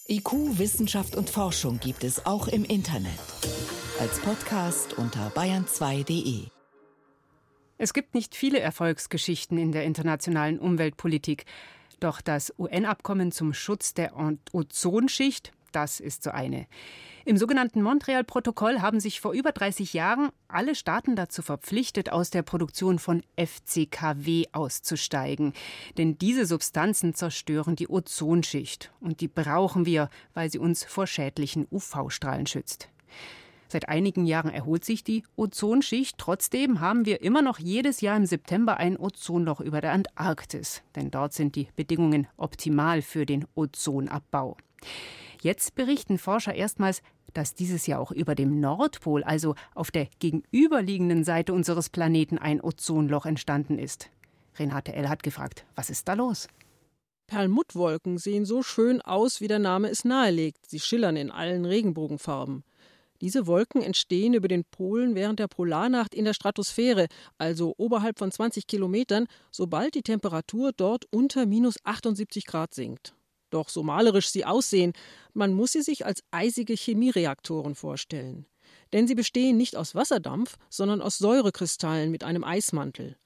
IQ, 0.07 0.59
Wissenschaft 0.59 1.15
und 1.15 1.31
Forschung 1.31 1.79
gibt 1.79 2.03
es 2.03 2.27
auch 2.27 2.47
im 2.47 2.63
Internet. 2.63 3.19
Als 3.99 4.19
Podcast 4.19 4.99
unter 4.99 5.29
bayern2.de. 5.29 6.45
Es 7.79 7.93
gibt 7.93 8.13
nicht 8.13 8.35
viele 8.35 8.59
Erfolgsgeschichten 8.59 9.57
in 9.57 9.71
der 9.71 9.85
internationalen 9.85 10.59
Umweltpolitik. 10.59 11.45
Doch 11.99 12.21
das 12.21 12.53
UN-Abkommen 12.59 13.31
zum 13.31 13.55
Schutz 13.55 13.95
der 13.95 14.13
Ozonschicht, 14.51 15.53
das 15.71 15.99
ist 15.99 16.23
so 16.23 16.31
eine. 16.31 16.67
Im 17.23 17.37
sogenannten 17.37 17.83
Montreal-Protokoll 17.83 18.79
haben 18.79 18.99
sich 18.99 19.21
vor 19.21 19.33
über 19.33 19.51
30 19.51 19.93
Jahren 19.93 20.29
alle 20.47 20.73
Staaten 20.73 21.15
dazu 21.15 21.41
verpflichtet, 21.43 22.11
aus 22.11 22.31
der 22.31 22.41
Produktion 22.41 22.97
von 22.97 23.21
FCKW 23.35 24.45
auszusteigen. 24.53 25.53
Denn 25.97 26.17
diese 26.17 26.45
Substanzen 26.45 27.13
zerstören 27.13 27.75
die 27.75 27.89
Ozonschicht. 27.89 28.91
Und 28.99 29.21
die 29.21 29.27
brauchen 29.27 29.85
wir, 29.85 30.09
weil 30.33 30.51
sie 30.51 30.57
uns 30.57 30.83
vor 30.83 31.05
schädlichen 31.05 31.67
UV-Strahlen 31.69 32.47
schützt. 32.47 32.89
Seit 33.71 33.87
einigen 33.87 34.25
Jahren 34.25 34.51
erholt 34.51 34.83
sich 34.83 35.03
die 35.03 35.23
Ozonschicht. 35.37 36.17
Trotzdem 36.17 36.81
haben 36.81 37.05
wir 37.05 37.21
immer 37.21 37.41
noch 37.41 37.57
jedes 37.57 38.01
Jahr 38.01 38.17
im 38.17 38.25
September 38.25 38.75
ein 38.77 38.97
Ozonloch 38.97 39.61
über 39.61 39.79
der 39.79 39.93
Antarktis. 39.93 40.81
Denn 40.95 41.09
dort 41.09 41.33
sind 41.33 41.55
die 41.55 41.69
Bedingungen 41.77 42.27
optimal 42.35 43.01
für 43.01 43.25
den 43.25 43.45
Ozonabbau. 43.55 44.57
Jetzt 45.41 45.73
berichten 45.73 46.19
Forscher 46.19 46.53
erstmals, 46.53 47.01
dass 47.33 47.55
dieses 47.55 47.87
Jahr 47.87 47.99
auch 47.99 48.11
über 48.11 48.35
dem 48.35 48.59
Nordpol, 48.59 49.23
also 49.23 49.55
auf 49.73 49.89
der 49.89 50.07
gegenüberliegenden 50.19 51.23
Seite 51.23 51.51
unseres 51.51 51.89
Planeten, 51.89 52.37
ein 52.37 52.61
Ozonloch 52.61 53.25
entstanden 53.25 53.79
ist. 53.79 54.11
Renate 54.59 54.93
L. 54.93 55.09
hat 55.09 55.23
gefragt, 55.23 55.65
was 55.73 55.89
ist 55.89 56.07
da 56.07 56.13
los? 56.13 56.47
Perlmuttwolken 57.25 58.19
sehen 58.19 58.45
so 58.45 58.61
schön 58.61 59.01
aus, 59.01 59.41
wie 59.41 59.47
der 59.47 59.57
Name 59.57 59.89
es 59.89 60.05
nahelegt. 60.05 60.69
Sie 60.69 60.79
schillern 60.79 61.15
in 61.15 61.31
allen 61.31 61.65
Regenbogenfarben. 61.65 62.63
Diese 63.21 63.47
Wolken 63.47 63.81
entstehen 63.81 64.35
über 64.35 64.47
den 64.47 64.63
Polen 64.65 65.15
während 65.15 65.39
der 65.39 65.47
Polarnacht 65.47 66.13
in 66.13 66.25
der 66.25 66.33
Stratosphäre, 66.33 67.07
also 67.39 67.73
oberhalb 67.77 68.19
von 68.19 68.31
20 68.31 68.67
Kilometern, 68.67 69.25
sobald 69.49 69.95
die 69.95 70.03
Temperatur 70.03 70.71
dort 70.75 71.05
unter 71.09 71.47
minus 71.47 71.77
78 71.83 72.45
Grad 72.45 72.75
sinkt. 72.75 73.15
Doch 73.51 73.69
so 73.69 73.83
malerisch 73.83 74.29
sie 74.29 74.45
aussehen, 74.45 74.93
man 75.33 75.53
muss 75.53 75.73
sie 75.73 75.83
sich 75.83 76.05
als 76.05 76.23
eisige 76.31 76.73
Chemiereaktoren 76.73 77.75
vorstellen. 77.75 78.47
Denn 78.93 79.07
sie 79.07 79.15
bestehen 79.15 79.57
nicht 79.57 79.75
aus 79.75 79.93
Wasserdampf, 79.93 80.57
sondern 80.69 81.01
aus 81.01 81.19
Säurekristallen 81.19 82.09
mit 82.09 82.23
einem 82.23 82.43
Eismantel. 82.43 83.17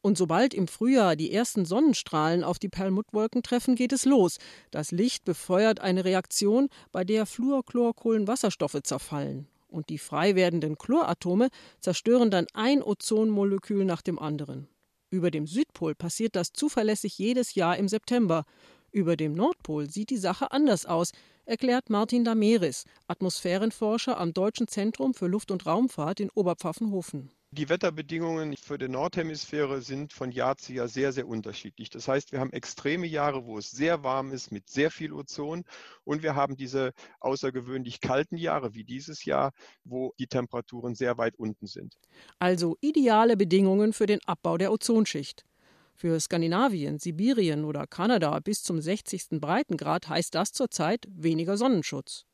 Und 0.00 0.18
sobald 0.18 0.52
im 0.52 0.66
Frühjahr 0.66 1.14
die 1.14 1.32
ersten 1.32 1.64
Sonnenstrahlen 1.64 2.42
auf 2.42 2.58
die 2.58 2.68
Perlmuttwolken 2.68 3.42
treffen, 3.42 3.76
geht 3.76 3.92
es 3.92 4.04
los. 4.04 4.38
Das 4.72 4.90
Licht 4.90 5.24
befeuert 5.24 5.80
eine 5.80 6.04
Reaktion, 6.04 6.68
bei 6.90 7.04
der 7.04 7.24
Fluorchlorkohlenwasserstoffe 7.24 8.80
zerfallen. 8.82 9.46
Und 9.68 9.88
die 9.88 9.98
frei 9.98 10.34
werdenden 10.34 10.76
Chloratome 10.76 11.48
zerstören 11.80 12.30
dann 12.30 12.46
ein 12.52 12.82
Ozonmolekül 12.82 13.84
nach 13.84 14.02
dem 14.02 14.18
anderen. 14.18 14.68
Über 15.10 15.30
dem 15.30 15.46
Südpol 15.46 15.94
passiert 15.94 16.34
das 16.36 16.52
zuverlässig 16.52 17.16
jedes 17.18 17.54
Jahr 17.54 17.76
im 17.76 17.86
September. 17.86 18.44
Über 18.94 19.16
dem 19.16 19.32
Nordpol 19.32 19.88
sieht 19.88 20.10
die 20.10 20.18
Sache 20.18 20.52
anders 20.52 20.84
aus, 20.84 21.12
erklärt 21.46 21.88
Martin 21.88 22.24
Dameris, 22.24 22.84
Atmosphärenforscher 23.06 24.20
am 24.20 24.34
Deutschen 24.34 24.68
Zentrum 24.68 25.14
für 25.14 25.28
Luft- 25.28 25.50
und 25.50 25.64
Raumfahrt 25.64 26.20
in 26.20 26.28
Oberpfaffenhofen. 26.28 27.30
Die 27.52 27.70
Wetterbedingungen 27.70 28.54
für 28.56 28.76
die 28.76 28.88
Nordhemisphäre 28.88 29.80
sind 29.80 30.12
von 30.12 30.30
Jahr 30.30 30.58
zu 30.58 30.74
Jahr 30.74 30.88
sehr, 30.88 31.12
sehr 31.12 31.26
unterschiedlich. 31.26 31.88
Das 31.88 32.06
heißt, 32.06 32.32
wir 32.32 32.40
haben 32.40 32.52
extreme 32.52 33.06
Jahre, 33.06 33.46
wo 33.46 33.56
es 33.56 33.70
sehr 33.70 34.04
warm 34.04 34.30
ist 34.30 34.52
mit 34.52 34.68
sehr 34.68 34.90
viel 34.90 35.12
Ozon 35.14 35.64
und 36.04 36.22
wir 36.22 36.34
haben 36.34 36.56
diese 36.56 36.92
außergewöhnlich 37.20 38.00
kalten 38.00 38.36
Jahre 38.36 38.74
wie 38.74 38.84
dieses 38.84 39.24
Jahr, 39.24 39.52
wo 39.84 40.12
die 40.18 40.26
Temperaturen 40.26 40.94
sehr 40.94 41.16
weit 41.16 41.36
unten 41.36 41.66
sind. 41.66 41.96
Also 42.38 42.76
ideale 42.82 43.38
Bedingungen 43.38 43.94
für 43.94 44.06
den 44.06 44.20
Abbau 44.26 44.58
der 44.58 44.70
Ozonschicht. 44.70 45.44
Für 45.94 46.18
Skandinavien, 46.18 46.98
Sibirien 46.98 47.64
oder 47.64 47.86
Kanada 47.86 48.38
bis 48.40 48.62
zum 48.62 48.80
60. 48.80 49.40
Breitengrad 49.40 50.08
heißt 50.08 50.34
das 50.34 50.52
zurzeit 50.52 51.06
weniger 51.10 51.56
Sonnenschutz. 51.56 52.24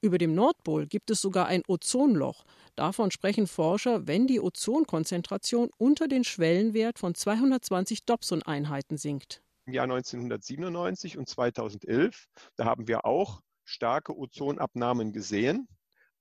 Über 0.00 0.18
dem 0.18 0.34
Nordpol 0.34 0.86
gibt 0.86 1.10
es 1.10 1.20
sogar 1.20 1.46
ein 1.46 1.62
Ozonloch. 1.68 2.44
Davon 2.74 3.10
sprechen 3.10 3.46
Forscher, 3.46 4.06
wenn 4.06 4.26
die 4.26 4.40
Ozonkonzentration 4.40 5.70
unter 5.78 6.08
den 6.08 6.24
Schwellenwert 6.24 6.98
von 6.98 7.14
220 7.14 8.04
Dobson-Einheiten 8.04 8.96
sinkt. 8.96 9.42
Im 9.66 9.74
Jahr 9.74 9.84
1997 9.84 11.18
und 11.18 11.28
2011, 11.28 12.26
da 12.56 12.64
haben 12.64 12.88
wir 12.88 13.04
auch 13.04 13.42
starke 13.64 14.16
Ozonabnahmen 14.16 15.12
gesehen. 15.12 15.68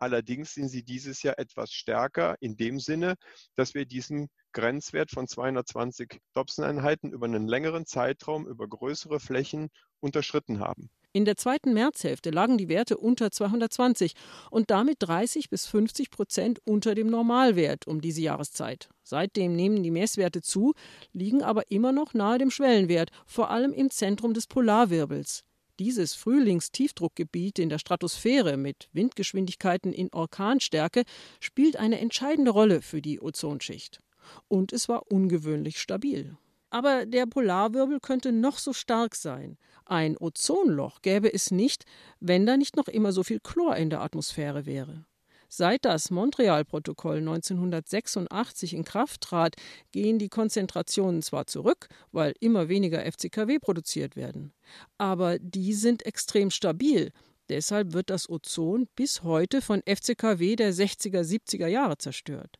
Allerdings 0.01 0.55
sind 0.55 0.69
sie 0.69 0.81
dieses 0.81 1.21
Jahr 1.21 1.37
etwas 1.37 1.71
stärker 1.71 2.35
in 2.39 2.57
dem 2.57 2.79
Sinne, 2.79 3.17
dass 3.53 3.75
wir 3.75 3.85
diesen 3.85 4.29
Grenzwert 4.51 5.11
von 5.11 5.27
220 5.27 6.19
Dobson-Einheiten 6.33 7.11
über 7.11 7.27
einen 7.27 7.47
längeren 7.47 7.85
Zeitraum, 7.85 8.47
über 8.47 8.67
größere 8.67 9.19
Flächen 9.19 9.69
unterschritten 9.99 10.59
haben. 10.59 10.89
In 11.13 11.25
der 11.25 11.37
zweiten 11.37 11.73
Märzhälfte 11.73 12.31
lagen 12.31 12.57
die 12.57 12.67
Werte 12.67 12.97
unter 12.97 13.29
220 13.29 14.13
und 14.49 14.71
damit 14.71 14.97
30 15.01 15.51
bis 15.51 15.67
50 15.67 16.09
Prozent 16.09 16.59
unter 16.65 16.95
dem 16.95 17.07
Normalwert 17.07 17.85
um 17.85 18.01
diese 18.01 18.21
Jahreszeit. 18.21 18.89
Seitdem 19.03 19.55
nehmen 19.55 19.83
die 19.83 19.91
Messwerte 19.91 20.41
zu, 20.41 20.73
liegen 21.13 21.43
aber 21.43 21.69
immer 21.69 21.91
noch 21.91 22.15
nahe 22.15 22.39
dem 22.39 22.49
Schwellenwert, 22.49 23.11
vor 23.27 23.51
allem 23.51 23.71
im 23.71 23.91
Zentrum 23.91 24.33
des 24.33 24.47
Polarwirbels. 24.47 25.43
Dieses 25.81 26.13
Frühlingstiefdruckgebiet 26.13 27.57
in 27.57 27.69
der 27.69 27.79
Stratosphäre 27.79 28.55
mit 28.55 28.87
Windgeschwindigkeiten 28.93 29.93
in 29.93 30.13
Orkanstärke 30.13 31.05
spielt 31.39 31.75
eine 31.75 31.99
entscheidende 31.99 32.51
Rolle 32.51 32.83
für 32.83 33.01
die 33.01 33.19
Ozonschicht. 33.19 33.99
Und 34.47 34.73
es 34.73 34.87
war 34.89 35.11
ungewöhnlich 35.11 35.81
stabil. 35.81 36.37
Aber 36.69 37.07
der 37.07 37.25
Polarwirbel 37.25 37.99
könnte 37.99 38.31
noch 38.31 38.59
so 38.59 38.73
stark 38.73 39.15
sein. 39.15 39.57
Ein 39.87 40.17
Ozonloch 40.19 41.01
gäbe 41.01 41.33
es 41.33 41.49
nicht, 41.49 41.85
wenn 42.19 42.45
da 42.45 42.57
nicht 42.57 42.77
noch 42.77 42.87
immer 42.87 43.11
so 43.11 43.23
viel 43.23 43.39
Chlor 43.39 43.75
in 43.75 43.89
der 43.89 44.01
Atmosphäre 44.01 44.67
wäre. 44.67 45.05
Seit 45.53 45.83
das 45.83 46.11
Montreal-Protokoll 46.11 47.17
1986 47.17 48.73
in 48.73 48.85
Kraft 48.85 49.19
trat, 49.19 49.55
gehen 49.91 50.17
die 50.17 50.29
Konzentrationen 50.29 51.21
zwar 51.21 51.45
zurück, 51.45 51.89
weil 52.13 52.33
immer 52.39 52.69
weniger 52.69 53.05
FCKW 53.05 53.59
produziert 53.59 54.15
werden, 54.15 54.53
aber 54.97 55.39
die 55.39 55.73
sind 55.73 56.05
extrem 56.05 56.51
stabil. 56.51 57.11
Deshalb 57.49 57.91
wird 57.91 58.09
das 58.09 58.29
Ozon 58.29 58.87
bis 58.95 59.23
heute 59.23 59.61
von 59.61 59.81
FCKW 59.85 60.55
der 60.55 60.73
60er, 60.73 61.19
70er 61.19 61.67
Jahre 61.67 61.97
zerstört. 61.97 62.57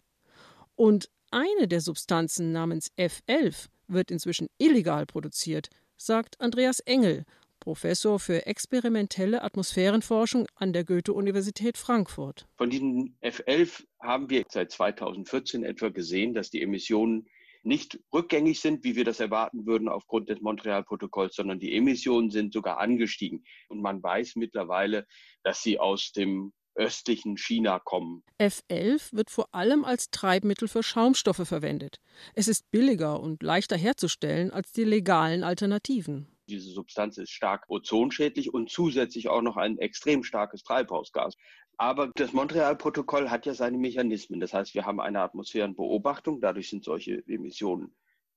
Und 0.76 1.10
eine 1.32 1.70
der 1.70 1.80
Substanzen 1.80 2.52
namens 2.52 2.92
F11 2.98 3.68
wird 3.88 4.12
inzwischen 4.12 4.50
illegal 4.58 5.06
produziert, 5.06 5.70
sagt 5.96 6.42
Andreas 6.42 6.82
Engel, 6.82 7.24
Professor 7.62 8.20
für 8.20 8.46
experimentelle 8.46 9.44
Atmosphärenforschung 9.44 10.48
an 10.56 10.74
der 10.74 10.84
Goethe-Universität 10.84 11.78
Frankfurt. 11.78 12.48
Von 12.58 12.70
diesen 12.70 13.16
F11 13.22 13.86
haben 14.02 14.30
wir 14.30 14.44
seit 14.50 14.72
2014 14.72 15.64
etwa 15.64 15.90
gesehen, 15.90 16.34
dass 16.34 16.50
die 16.50 16.62
Emissionen 16.62 17.28
nicht 17.64 18.00
rückgängig 18.12 18.60
sind, 18.60 18.84
wie 18.84 18.96
wir 18.96 19.06
das 19.06 19.20
erwarten 19.20 19.66
würden 19.66 19.88
aufgrund 19.88 20.30
des 20.30 20.42
Montreal-Protokolls, 20.42 21.36
sondern 21.36 21.60
die 21.60 21.76
Emissionen 21.76 22.32
sind 22.32 22.52
sogar 22.52 22.80
angestiegen. 22.80 23.44
Und 23.70 23.82
man 23.82 24.02
weiß 24.02 24.36
mittlerweile, 24.36 25.06
dass 25.44 25.62
sie 25.62 25.80
aus 25.80 26.12
dem 26.12 26.54
östlichen 26.76 27.38
China 27.38 27.80
kommen. 27.80 28.24
F11 28.40 29.14
wird 29.14 29.30
vor 29.30 29.54
allem 29.54 29.84
als 29.84 30.10
Treibmittel 30.10 30.68
für 30.68 30.84
Schaumstoffe 30.84 31.48
verwendet. 31.48 32.00
Es 32.34 32.48
ist 32.48 32.72
billiger 32.72 33.20
und 33.20 33.44
leichter 33.44 33.78
herzustellen 33.78 34.52
als 34.52 34.72
die 34.72 34.86
legalen 34.86 35.44
Alternativen. 35.44 36.31
Diese 36.48 36.70
Substanz 36.70 37.18
ist 37.18 37.32
stark 37.32 37.66
ozonschädlich 37.70 38.54
und 38.54 38.70
zusätzlich 38.70 39.30
auch 39.30 39.42
noch 39.42 39.58
ein 39.58 39.78
extrem 39.78 40.24
starkes 40.24 40.64
Treibhausgas. 40.64 41.36
Aber 41.78 42.12
das 42.16 42.34
Montreal-Protokoll 42.34 43.30
hat 43.30 43.46
ja 43.46 43.54
seine 43.54 43.78
Mechanismen. 43.78 44.40
Das 44.40 44.54
heißt, 44.54 44.76
wir 44.76 44.86
haben 44.86 45.00
eine 45.00 45.22
Atmosphärenbeobachtung, 45.22 46.42
dadurch 46.42 46.70
sind 46.70 46.84
solche 46.84 47.24
Emissionen 47.28 47.96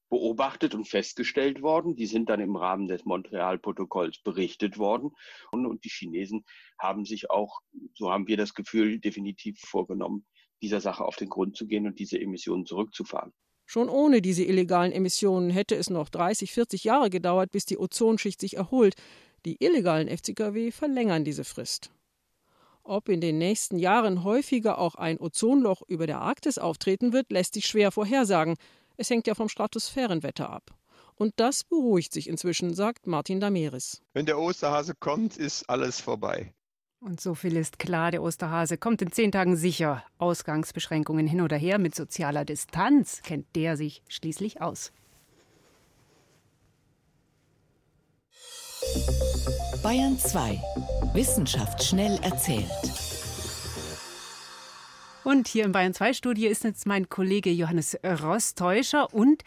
beobachtet 0.08 0.74
und 0.74 0.88
festgestellt 0.88 1.60
worden. 1.60 1.96
Die 1.96 2.06
sind 2.06 2.28
dann 2.28 2.40
im 2.40 2.56
Rahmen 2.56 2.88
des 2.88 3.04
Montreal-Protokolls 3.04 4.22
berichtet 4.22 4.78
worden. 4.78 5.10
Und, 5.50 5.66
und, 5.66 5.84
die 5.84 5.88
Chinesen 5.88 6.44
haben 6.78 7.04
sich 7.04 7.30
auch, 7.30 7.60
so 7.94 8.10
haben 8.10 8.28
wir 8.28 8.36
das 8.36 8.54
Gefühl, 8.54 9.00
definitiv 9.00 9.58
vorgenommen, 9.60 10.24
dieser 10.62 10.80
Sache 10.80 11.04
auf 11.04 11.16
den 11.16 11.28
Grund 11.28 11.56
zu 11.56 11.66
gehen 11.66 11.86
und 11.86 11.98
diese 11.98 12.20
Emissionen 12.20 12.64
zurückzufahren. 12.64 13.32
Schon 13.66 13.88
ohne 13.88 14.20
diese 14.20 14.44
illegalen 14.44 14.92
Emissionen 14.92 15.50
hätte 15.50 15.74
es 15.74 15.90
noch 15.90 16.08
30, 16.08 16.52
40 16.52 16.84
Jahre 16.84 17.10
gedauert, 17.10 17.50
bis 17.50 17.64
die 17.64 17.78
Ozonschicht 17.78 18.40
sich 18.40 18.56
erholt. 18.56 18.94
Die 19.44 19.62
illegalen 19.64 20.08
FCKW 20.08 20.70
verlängern 20.70 21.24
diese 21.24 21.44
Frist. 21.44 21.90
Ob 22.82 23.08
in 23.08 23.22
den 23.22 23.38
nächsten 23.38 23.78
Jahren 23.78 24.24
häufiger 24.24 24.78
auch 24.78 24.94
ein 24.94 25.18
Ozonloch 25.18 25.82
über 25.88 26.06
der 26.06 26.20
Arktis 26.20 26.58
auftreten 26.58 27.14
wird, 27.14 27.32
lässt 27.32 27.54
sich 27.54 27.66
schwer 27.66 27.90
vorhersagen. 27.90 28.56
Es 28.98 29.08
hängt 29.08 29.26
ja 29.26 29.34
vom 29.34 29.48
Stratosphärenwetter 29.48 30.50
ab. 30.50 30.74
Und 31.16 31.32
das 31.36 31.64
beruhigt 31.64 32.12
sich 32.12 32.28
inzwischen, 32.28 32.74
sagt 32.74 33.06
Martin 33.06 33.40
Dameris. 33.40 34.02
Wenn 34.12 34.26
der 34.26 34.38
Osterhase 34.38 34.94
kommt, 34.94 35.36
ist 35.38 35.68
alles 35.70 36.00
vorbei. 36.00 36.52
Und 37.04 37.20
so 37.20 37.34
viel 37.34 37.58
ist 37.58 37.78
klar, 37.78 38.10
der 38.10 38.22
Osterhase 38.22 38.78
kommt 38.78 39.02
in 39.02 39.12
zehn 39.12 39.30
Tagen 39.30 39.56
sicher. 39.56 40.02
Ausgangsbeschränkungen 40.16 41.26
hin 41.26 41.42
oder 41.42 41.58
her 41.58 41.78
mit 41.78 41.94
sozialer 41.94 42.46
Distanz 42.46 43.20
kennt 43.22 43.44
der 43.54 43.76
sich 43.76 44.02
schließlich 44.08 44.62
aus. 44.62 44.90
Bayern 49.82 50.18
2. 50.18 50.58
Wissenschaft 51.12 51.84
schnell 51.84 52.18
erzählt. 52.22 52.70
Und 55.24 55.46
hier 55.46 55.66
im 55.66 55.72
Bayern 55.72 55.92
2 55.92 56.14
Studio 56.14 56.50
ist 56.50 56.64
jetzt 56.64 56.86
mein 56.86 57.10
Kollege 57.10 57.50
Johannes 57.50 57.98
Rostäuscher 58.02 59.12
und 59.12 59.44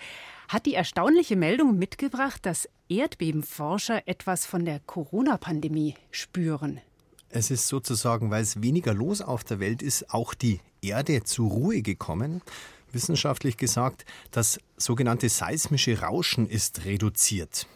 hat 0.48 0.67
die 0.67 0.76
erstaunliche 0.76 1.36
Meldung 1.36 1.80
mitgebracht, 1.80 2.46
dass 2.46 2.70
Erdbebenforscher 2.88 4.08
etwas 4.08 4.46
von 4.46 4.63
der 4.63 4.80
Corona-Pandemie 4.82 5.96
spüren. 6.12 6.82
Es 7.30 7.52
ist 7.52 7.68
sozusagen, 7.68 8.32
weil 8.32 8.44
es 8.44 8.62
weniger 8.62 8.94
los 8.94 9.22
auf 9.22 9.44
der 9.44 9.60
Welt 9.60 9.82
ist, 9.82 10.13
auch 10.13 10.34
die 10.34 10.60
Erde 10.82 11.24
zur 11.24 11.50
Ruhe 11.50 11.82
gekommen. 11.82 12.42
Wissenschaftlich 12.92 13.58
gesagt, 13.58 14.06
das 14.32 14.60
sogenannte 14.78 15.28
seismische 15.28 16.00
Rauschen 16.00 16.48
ist 16.48 16.86
reduziert. 16.86 17.68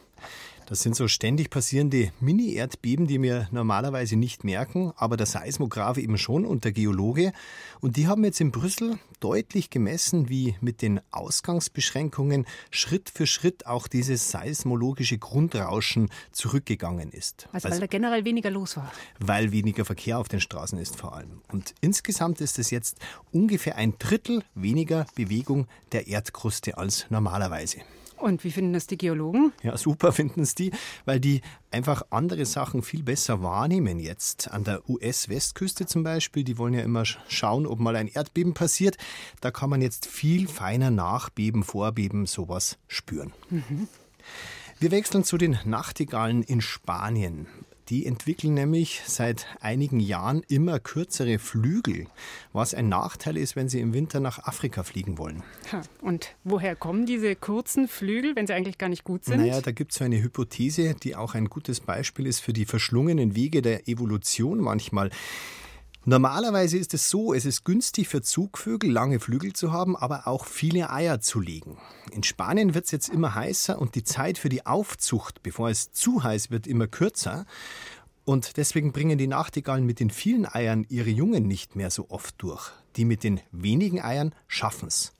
Das 0.71 0.83
sind 0.83 0.95
so 0.95 1.09
ständig 1.09 1.49
passierende 1.49 2.13
Mini-Erdbeben, 2.21 3.05
die 3.05 3.21
wir 3.21 3.49
normalerweise 3.51 4.15
nicht 4.15 4.45
merken, 4.45 4.93
aber 4.95 5.17
der 5.17 5.25
Seismograph 5.25 5.97
eben 5.97 6.17
schon 6.17 6.45
und 6.45 6.63
der 6.63 6.71
Geologe. 6.71 7.33
Und 7.81 7.97
die 7.97 8.07
haben 8.07 8.23
jetzt 8.23 8.39
in 8.39 8.51
Brüssel 8.51 8.97
deutlich 9.19 9.69
gemessen, 9.69 10.29
wie 10.29 10.55
mit 10.61 10.81
den 10.81 11.01
Ausgangsbeschränkungen 11.11 12.45
Schritt 12.69 13.11
für 13.13 13.27
Schritt 13.27 13.65
auch 13.67 13.89
dieses 13.89 14.31
seismologische 14.31 15.17
Grundrauschen 15.17 16.09
zurückgegangen 16.31 17.11
ist. 17.11 17.49
Also, 17.51 17.65
weil 17.65 17.71
also, 17.73 17.81
da 17.81 17.87
generell 17.87 18.23
weniger 18.23 18.49
los 18.49 18.77
war. 18.77 18.93
Weil 19.19 19.51
weniger 19.51 19.83
Verkehr 19.83 20.19
auf 20.19 20.29
den 20.29 20.39
Straßen 20.39 20.79
ist 20.79 20.95
vor 20.95 21.13
allem. 21.17 21.41
Und 21.51 21.75
insgesamt 21.81 22.39
ist 22.39 22.59
es 22.59 22.71
jetzt 22.71 22.97
ungefähr 23.33 23.75
ein 23.75 23.95
Drittel 23.99 24.41
weniger 24.55 25.05
Bewegung 25.15 25.67
der 25.91 26.07
Erdkruste 26.07 26.77
als 26.77 27.07
normalerweise. 27.09 27.81
Und 28.21 28.43
wie 28.43 28.51
finden 28.51 28.73
das 28.73 28.87
die 28.87 28.97
Geologen? 28.97 29.51
Ja, 29.63 29.75
super 29.77 30.11
finden 30.11 30.41
es 30.41 30.55
die, 30.55 30.71
weil 31.05 31.19
die 31.19 31.41
einfach 31.71 32.03
andere 32.11 32.45
Sachen 32.45 32.83
viel 32.83 33.03
besser 33.03 33.41
wahrnehmen 33.41 33.99
jetzt. 33.99 34.51
An 34.51 34.63
der 34.63 34.87
US-Westküste 34.87 35.85
zum 35.87 36.03
Beispiel, 36.03 36.43
die 36.43 36.57
wollen 36.57 36.73
ja 36.73 36.81
immer 36.81 37.03
schauen, 37.05 37.65
ob 37.65 37.79
mal 37.79 37.95
ein 37.95 38.07
Erdbeben 38.07 38.53
passiert. 38.53 38.97
Da 39.41 39.51
kann 39.51 39.69
man 39.69 39.81
jetzt 39.81 40.05
viel 40.05 40.47
feiner 40.47 40.91
Nachbeben, 40.91 41.63
Vorbeben, 41.63 42.25
sowas 42.27 42.77
spüren. 42.87 43.33
Mhm. 43.49 43.87
Wir 44.79 44.91
wechseln 44.91 45.23
zu 45.23 45.37
den 45.37 45.59
Nachtigallen 45.65 46.43
in 46.43 46.61
Spanien. 46.61 47.47
Die 47.91 48.05
entwickeln 48.05 48.53
nämlich 48.53 49.01
seit 49.05 49.47
einigen 49.59 49.99
Jahren 49.99 50.43
immer 50.47 50.79
kürzere 50.79 51.39
Flügel, 51.39 52.07
was 52.53 52.73
ein 52.73 52.87
Nachteil 52.87 53.35
ist, 53.35 53.57
wenn 53.57 53.67
sie 53.67 53.81
im 53.81 53.93
Winter 53.93 54.21
nach 54.21 54.39
Afrika 54.45 54.83
fliegen 54.83 55.17
wollen. 55.17 55.43
Und 56.01 56.33
woher 56.45 56.77
kommen 56.77 57.05
diese 57.05 57.35
kurzen 57.35 57.89
Flügel, 57.89 58.33
wenn 58.37 58.47
sie 58.47 58.53
eigentlich 58.53 58.77
gar 58.77 58.87
nicht 58.87 59.03
gut 59.03 59.25
sind? 59.25 59.41
Naja, 59.41 59.59
da 59.59 59.71
gibt 59.71 59.91
es 59.91 59.97
so 59.97 60.05
eine 60.05 60.23
Hypothese, 60.23 60.95
die 61.03 61.17
auch 61.17 61.35
ein 61.35 61.49
gutes 61.49 61.81
Beispiel 61.81 62.27
ist 62.27 62.39
für 62.39 62.53
die 62.53 62.63
verschlungenen 62.63 63.35
Wege 63.35 63.61
der 63.61 63.89
Evolution 63.89 64.59
manchmal. 64.61 65.09
Normalerweise 66.03 66.79
ist 66.79 66.95
es 66.95 67.11
so, 67.11 67.31
es 67.31 67.45
ist 67.45 67.63
günstig 67.63 68.07
für 68.07 68.23
Zugvögel, 68.23 68.91
lange 68.91 69.19
Flügel 69.19 69.53
zu 69.53 69.71
haben, 69.71 69.95
aber 69.95 70.25
auch 70.25 70.45
viele 70.45 70.89
Eier 70.89 71.21
zu 71.21 71.39
legen. 71.39 71.77
In 72.11 72.23
Spanien 72.23 72.73
wird 72.73 72.85
es 72.85 72.91
jetzt 72.91 73.09
immer 73.09 73.35
heißer 73.35 73.79
und 73.79 73.93
die 73.93 74.03
Zeit 74.03 74.39
für 74.39 74.49
die 74.49 74.65
Aufzucht, 74.65 75.43
bevor 75.43 75.69
es 75.69 75.91
zu 75.91 76.23
heiß 76.23 76.49
wird, 76.49 76.65
immer 76.65 76.87
kürzer. 76.87 77.45
Und 78.25 78.57
deswegen 78.57 78.93
bringen 78.93 79.19
die 79.19 79.27
Nachtigallen 79.27 79.85
mit 79.85 79.99
den 79.99 80.09
vielen 80.09 80.47
Eiern 80.47 80.87
ihre 80.89 81.11
Jungen 81.11 81.47
nicht 81.47 81.75
mehr 81.75 81.91
so 81.91 82.09
oft 82.09 82.33
durch. 82.39 82.71
Die 82.95 83.05
mit 83.05 83.23
den 83.23 83.39
wenigen 83.51 84.01
Eiern 84.01 84.33
schaffen 84.47 84.87
es. 84.87 85.13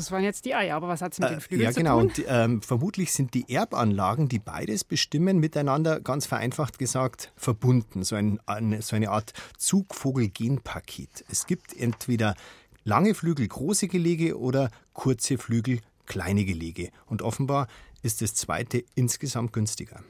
Das 0.00 0.10
waren 0.10 0.24
jetzt 0.24 0.46
die 0.46 0.54
Eier, 0.54 0.76
aber 0.76 0.88
was 0.88 1.02
hat 1.02 1.12
es 1.12 1.18
mit 1.18 1.28
den 1.28 1.40
Flügeln 1.42 1.60
äh, 1.60 1.64
ja, 1.64 1.72
zu 1.72 1.80
genau. 1.80 2.00
tun? 2.00 2.08
Ja, 2.08 2.14
genau. 2.14 2.44
Und 2.44 2.54
ähm, 2.54 2.62
vermutlich 2.62 3.12
sind 3.12 3.34
die 3.34 3.52
Erbanlagen, 3.52 4.30
die 4.30 4.38
beides 4.38 4.82
bestimmen, 4.82 5.40
miteinander 5.40 6.00
ganz 6.00 6.24
vereinfacht 6.24 6.78
gesagt 6.78 7.32
verbunden. 7.36 8.02
So, 8.02 8.16
ein, 8.16 8.40
eine, 8.46 8.80
so 8.80 8.96
eine 8.96 9.10
Art 9.10 9.34
Zugvogel-Genpaket. 9.58 11.26
Es 11.30 11.46
gibt 11.46 11.76
entweder 11.76 12.34
lange 12.82 13.14
Flügel, 13.14 13.46
große 13.46 13.88
Gelege 13.88 14.38
oder 14.38 14.70
kurze 14.94 15.36
Flügel, 15.36 15.80
kleine 16.06 16.46
Gelege. 16.46 16.88
Und 17.04 17.20
offenbar 17.20 17.68
ist 18.00 18.22
das 18.22 18.34
zweite 18.34 18.82
insgesamt 18.94 19.52
günstiger. 19.52 20.00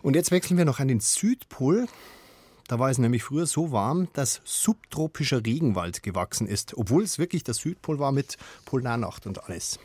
Und 0.00 0.14
jetzt 0.14 0.30
wechseln 0.30 0.58
wir 0.58 0.64
noch 0.64 0.78
an 0.78 0.86
den 0.86 1.00
Südpol. 1.00 1.88
Da 2.68 2.78
war 2.78 2.90
es 2.90 2.98
nämlich 2.98 3.22
früher 3.22 3.46
so 3.46 3.70
warm, 3.70 4.08
dass 4.12 4.40
subtropischer 4.44 5.44
Regenwald 5.44 6.02
gewachsen 6.02 6.46
ist, 6.48 6.76
obwohl 6.76 7.04
es 7.04 7.18
wirklich 7.18 7.44
der 7.44 7.54
Südpol 7.54 7.98
war 7.98 8.12
mit 8.12 8.36
Polarnacht 8.64 9.26
und 9.26 9.44
alles. 9.44 9.78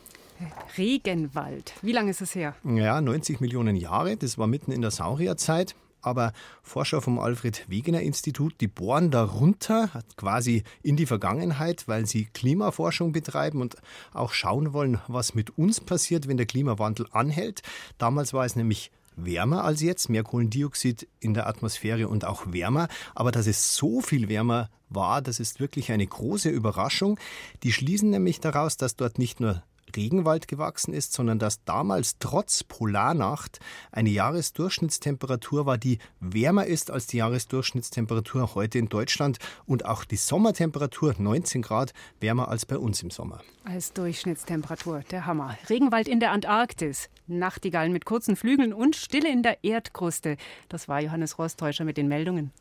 Regenwald. 0.77 1.73
Wie 1.83 1.91
lange 1.91 2.11
ist 2.11 2.21
es 2.21 2.33
her? 2.33 2.55
Ja, 2.63 2.99
90 2.99 3.39
Millionen 3.39 3.75
Jahre. 3.75 4.17
Das 4.17 4.39
war 4.39 4.47
mitten 4.47 4.71
in 4.71 4.81
der 4.81 4.91
Saurierzeit. 4.91 5.75
Aber 6.03 6.33
Forscher 6.63 6.99
vom 6.99 7.19
Alfred 7.19 7.69
Wegener 7.69 8.01
Institut, 8.01 8.55
die 8.59 8.67
bohren 8.67 9.11
da 9.11 9.23
runter, 9.23 9.89
quasi 10.17 10.63
in 10.81 10.95
die 10.95 11.05
Vergangenheit, 11.05 11.87
weil 11.87 12.07
sie 12.07 12.25
Klimaforschung 12.25 13.11
betreiben 13.11 13.61
und 13.61 13.75
auch 14.11 14.33
schauen 14.33 14.73
wollen, 14.73 14.99
was 15.07 15.35
mit 15.35 15.57
uns 15.59 15.79
passiert, 15.79 16.27
wenn 16.27 16.37
der 16.37 16.47
Klimawandel 16.47 17.05
anhält. 17.11 17.61
Damals 17.99 18.33
war 18.33 18.45
es 18.45 18.55
nämlich 18.55 18.89
wärmer 19.25 19.63
als 19.63 19.81
jetzt, 19.81 20.09
mehr 20.09 20.23
Kohlendioxid 20.23 21.07
in 21.19 21.33
der 21.33 21.47
Atmosphäre 21.47 22.07
und 22.07 22.25
auch 22.25 22.51
wärmer. 22.51 22.87
Aber 23.15 23.31
dass 23.31 23.47
es 23.47 23.75
so 23.75 24.01
viel 24.01 24.29
wärmer 24.29 24.69
war, 24.89 25.21
das 25.21 25.39
ist 25.39 25.59
wirklich 25.59 25.91
eine 25.91 26.05
große 26.05 26.49
Überraschung. 26.49 27.19
Die 27.63 27.71
schließen 27.71 28.09
nämlich 28.09 28.39
daraus, 28.39 28.77
dass 28.77 28.95
dort 28.95 29.19
nicht 29.19 29.39
nur 29.39 29.63
Regenwald 29.95 30.47
gewachsen 30.47 30.93
ist, 30.93 31.13
sondern 31.13 31.39
dass 31.39 31.63
damals 31.63 32.17
trotz 32.19 32.63
Polarnacht 32.63 33.59
eine 33.91 34.09
Jahresdurchschnittstemperatur 34.09 35.65
war, 35.65 35.77
die 35.77 35.99
wärmer 36.19 36.65
ist 36.65 36.91
als 36.91 37.07
die 37.07 37.17
Jahresdurchschnittstemperatur 37.17 38.55
heute 38.55 38.77
in 38.79 38.89
Deutschland 38.89 39.37
und 39.65 39.85
auch 39.85 40.03
die 40.03 40.15
Sommertemperatur 40.15 41.15
19 41.17 41.61
Grad 41.61 41.93
wärmer 42.19 42.47
als 42.49 42.65
bei 42.65 42.77
uns 42.77 43.01
im 43.03 43.11
Sommer. 43.11 43.41
Als 43.63 43.93
Durchschnittstemperatur, 43.93 45.03
der 45.11 45.25
Hammer. 45.25 45.57
Regenwald 45.69 46.07
in 46.07 46.19
der 46.19 46.31
Antarktis, 46.31 47.09
Nachtigallen 47.27 47.93
mit 47.93 48.05
kurzen 48.05 48.35
Flügeln 48.35 48.73
und 48.73 48.95
Stille 48.95 49.31
in 49.31 49.43
der 49.43 49.63
Erdkruste. 49.63 50.37
Das 50.69 50.87
war 50.87 51.01
Johannes 51.01 51.37
Rostäuscher 51.37 51.83
mit 51.83 51.97
den 51.97 52.07
Meldungen. 52.07 52.51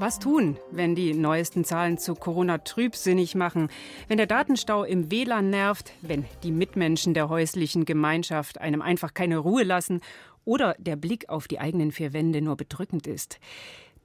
Was 0.00 0.20
tun, 0.20 0.56
wenn 0.70 0.94
die 0.94 1.12
neuesten 1.12 1.64
Zahlen 1.64 1.98
zu 1.98 2.14
Corona 2.14 2.58
trübsinnig 2.58 3.34
machen, 3.34 3.68
wenn 4.06 4.16
der 4.16 4.28
Datenstau 4.28 4.84
im 4.84 5.10
WLAN 5.10 5.50
nervt, 5.50 5.92
wenn 6.02 6.24
die 6.44 6.52
Mitmenschen 6.52 7.14
der 7.14 7.28
häuslichen 7.28 7.84
Gemeinschaft 7.84 8.60
einem 8.60 8.80
einfach 8.80 9.12
keine 9.12 9.38
Ruhe 9.38 9.64
lassen 9.64 10.00
oder 10.44 10.76
der 10.78 10.94
Blick 10.94 11.28
auf 11.28 11.48
die 11.48 11.58
eigenen 11.58 11.90
vier 11.90 12.12
Wände 12.12 12.40
nur 12.42 12.56
bedrückend 12.56 13.08
ist? 13.08 13.40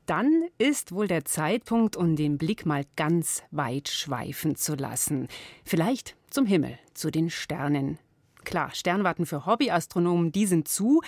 Dann 0.08 0.46
ist 0.58 0.94
wohl 0.94 1.08
der 1.08 1.26
Zeitpunkt, 1.26 1.96
um 1.96 2.16
den 2.16 2.40
Blick 2.40 2.66
mal 2.66 2.86
ganz 2.96 3.44
weit 3.52 3.88
schweifen 3.88 4.56
zu 4.56 4.74
lassen. 4.74 5.28
Vielleicht 5.64 6.16
zum 6.32 6.48
Himmel, 6.48 6.80
zu 6.96 7.12
den 7.12 7.30
Sternen. 7.30 8.00
Klar, 8.46 8.72
Sternwarten 8.74 9.28
für 9.28 9.46
Hobbyastronomen, 9.46 10.32
die 10.32 10.48
sind 10.48 10.68
zu, 10.68 11.02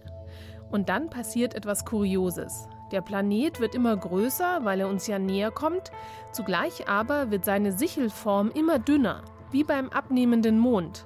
Und 0.71 0.87
dann 0.87 1.09
passiert 1.09 1.53
etwas 1.53 1.83
Kurioses. 1.83 2.69
Der 2.93 3.01
Planet 3.01 3.59
wird 3.59 3.75
immer 3.75 3.97
größer, 3.97 4.63
weil 4.63 4.79
er 4.79 4.87
uns 4.87 5.05
ja 5.07 5.19
näher 5.19 5.51
kommt, 5.51 5.91
zugleich 6.31 6.87
aber 6.87 7.29
wird 7.29 7.43
seine 7.43 7.73
Sichelform 7.73 8.51
immer 8.51 8.79
dünner, 8.79 9.21
wie 9.51 9.65
beim 9.65 9.89
abnehmenden 9.89 10.59
Mond. 10.59 11.05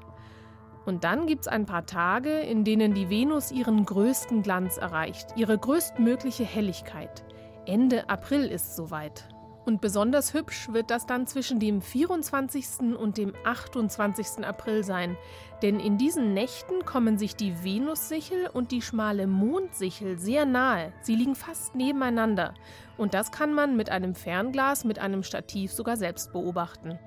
Und 0.90 1.04
dann 1.04 1.28
gibt 1.28 1.42
es 1.42 1.48
ein 1.48 1.68
paar 1.68 1.86
Tage, 1.86 2.40
in 2.40 2.64
denen 2.64 2.96
die 2.96 3.12
Venus 3.12 3.52
ihren 3.52 3.86
größten 3.86 4.42
Glanz 4.42 4.78
erreicht, 4.78 5.28
ihre 5.36 5.56
größtmögliche 5.56 6.44
Helligkeit. 6.44 7.24
Ende 7.68 8.10
April 8.10 8.46
ist 8.46 8.76
soweit. 8.76 9.30
Und 9.68 9.82
besonders 9.82 10.34
hübsch 10.34 10.70
wird 10.74 10.90
das 10.90 11.06
dann 11.06 11.28
zwischen 11.28 11.60
dem 11.60 11.84
24. 11.84 12.98
und 13.00 13.20
dem 13.20 13.34
28. 13.44 14.44
April 14.44 14.84
sein. 14.84 15.16
Denn 15.62 15.80
in 15.80 16.00
diesen 16.00 16.34
Nächten 16.34 16.84
kommen 16.86 17.20
sich 17.20 17.36
die 17.36 17.64
Venussichel 17.64 18.50
und 18.52 18.72
die 18.72 18.82
schmale 18.82 19.28
Mondsichel 19.28 20.18
sehr 20.18 20.48
nahe. 20.48 20.92
Sie 21.02 21.14
liegen 21.14 21.36
fast 21.36 21.76
nebeneinander. 21.76 22.56
Und 22.98 23.14
das 23.14 23.32
kann 23.32 23.54
man 23.54 23.78
mit 23.78 23.92
einem 23.92 24.16
Fernglas, 24.16 24.86
mit 24.86 24.98
einem 24.98 25.22
Stativ 25.22 25.72
sogar 25.72 25.98
selbst 25.98 26.34
beobachten. 26.34 26.98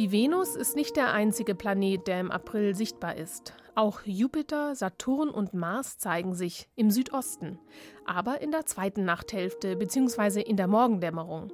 Die 0.00 0.12
Venus 0.12 0.56
ist 0.56 0.76
nicht 0.76 0.96
der 0.96 1.12
einzige 1.12 1.54
Planet, 1.54 2.06
der 2.06 2.20
im 2.20 2.30
April 2.30 2.74
sichtbar 2.74 3.16
ist. 3.16 3.52
Auch 3.74 4.00
Jupiter, 4.06 4.74
Saturn 4.74 5.28
und 5.28 5.52
Mars 5.52 5.98
zeigen 5.98 6.32
sich 6.32 6.70
im 6.74 6.90
Südosten, 6.90 7.58
aber 8.06 8.40
in 8.40 8.50
der 8.50 8.64
zweiten 8.64 9.04
Nachthälfte 9.04 9.76
bzw. 9.76 10.40
in 10.40 10.56
der 10.56 10.68
Morgendämmerung. 10.68 11.52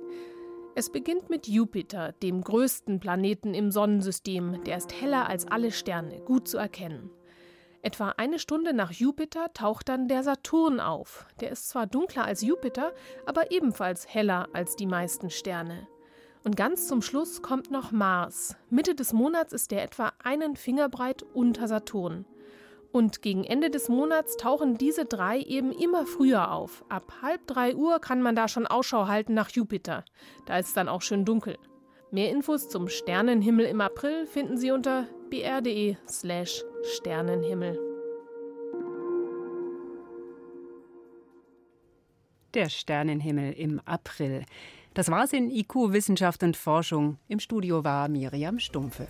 Es 0.76 0.92
beginnt 0.92 1.28
mit 1.28 1.48
Jupiter, 1.48 2.12
dem 2.22 2.40
größten 2.40 3.00
Planeten 3.00 3.52
im 3.52 3.72
Sonnensystem, 3.72 4.62
der 4.62 4.76
ist 4.76 4.94
heller 4.94 5.28
als 5.28 5.48
alle 5.48 5.72
Sterne, 5.72 6.20
gut 6.20 6.46
zu 6.46 6.56
erkennen. 6.56 7.10
Etwa 7.82 8.10
eine 8.10 8.38
Stunde 8.38 8.74
nach 8.74 8.92
Jupiter 8.92 9.52
taucht 9.54 9.88
dann 9.88 10.06
der 10.06 10.22
Saturn 10.22 10.78
auf. 10.78 11.26
Der 11.40 11.50
ist 11.50 11.68
zwar 11.68 11.88
dunkler 11.88 12.24
als 12.24 12.42
Jupiter, 12.42 12.92
aber 13.26 13.50
ebenfalls 13.50 14.06
heller 14.06 14.46
als 14.52 14.76
die 14.76 14.86
meisten 14.86 15.30
Sterne. 15.30 15.88
Und 16.46 16.56
ganz 16.56 16.86
zum 16.86 17.02
Schluss 17.02 17.42
kommt 17.42 17.72
noch 17.72 17.90
Mars. 17.90 18.54
Mitte 18.70 18.94
des 18.94 19.12
Monats 19.12 19.52
ist 19.52 19.72
der 19.72 19.82
etwa 19.82 20.12
einen 20.22 20.54
Finger 20.54 20.88
breit 20.88 21.24
unter 21.34 21.66
Saturn. 21.66 22.24
Und 22.92 23.20
gegen 23.20 23.42
Ende 23.42 23.68
des 23.68 23.88
Monats 23.88 24.36
tauchen 24.36 24.78
diese 24.78 25.06
drei 25.06 25.40
eben 25.40 25.72
immer 25.72 26.06
früher 26.06 26.52
auf. 26.52 26.84
Ab 26.88 27.14
halb 27.20 27.48
drei 27.48 27.74
Uhr 27.74 27.98
kann 27.98 28.22
man 28.22 28.36
da 28.36 28.46
schon 28.46 28.68
Ausschau 28.68 29.08
halten 29.08 29.34
nach 29.34 29.50
Jupiter. 29.50 30.04
Da 30.46 30.56
ist 30.56 30.68
es 30.68 30.74
dann 30.74 30.88
auch 30.88 31.02
schön 31.02 31.24
dunkel. 31.24 31.58
Mehr 32.12 32.30
Infos 32.30 32.68
zum 32.68 32.86
Sternenhimmel 32.86 33.66
im 33.66 33.80
April 33.80 34.28
finden 34.28 34.56
Sie 34.56 34.70
unter 34.70 35.08
br.de/slash 35.30 36.62
Sternenhimmel. 36.94 37.76
Der 42.54 42.68
Sternenhimmel 42.68 43.52
im 43.52 43.80
April. 43.84 44.44
Das 44.96 45.10
war's 45.10 45.34
in 45.34 45.50
IQ 45.50 45.92
Wissenschaft 45.92 46.42
und 46.42 46.56
Forschung. 46.56 47.18
Im 47.28 47.38
Studio 47.38 47.84
war 47.84 48.08
Miriam 48.08 48.58
Stumpfe. 48.58 49.06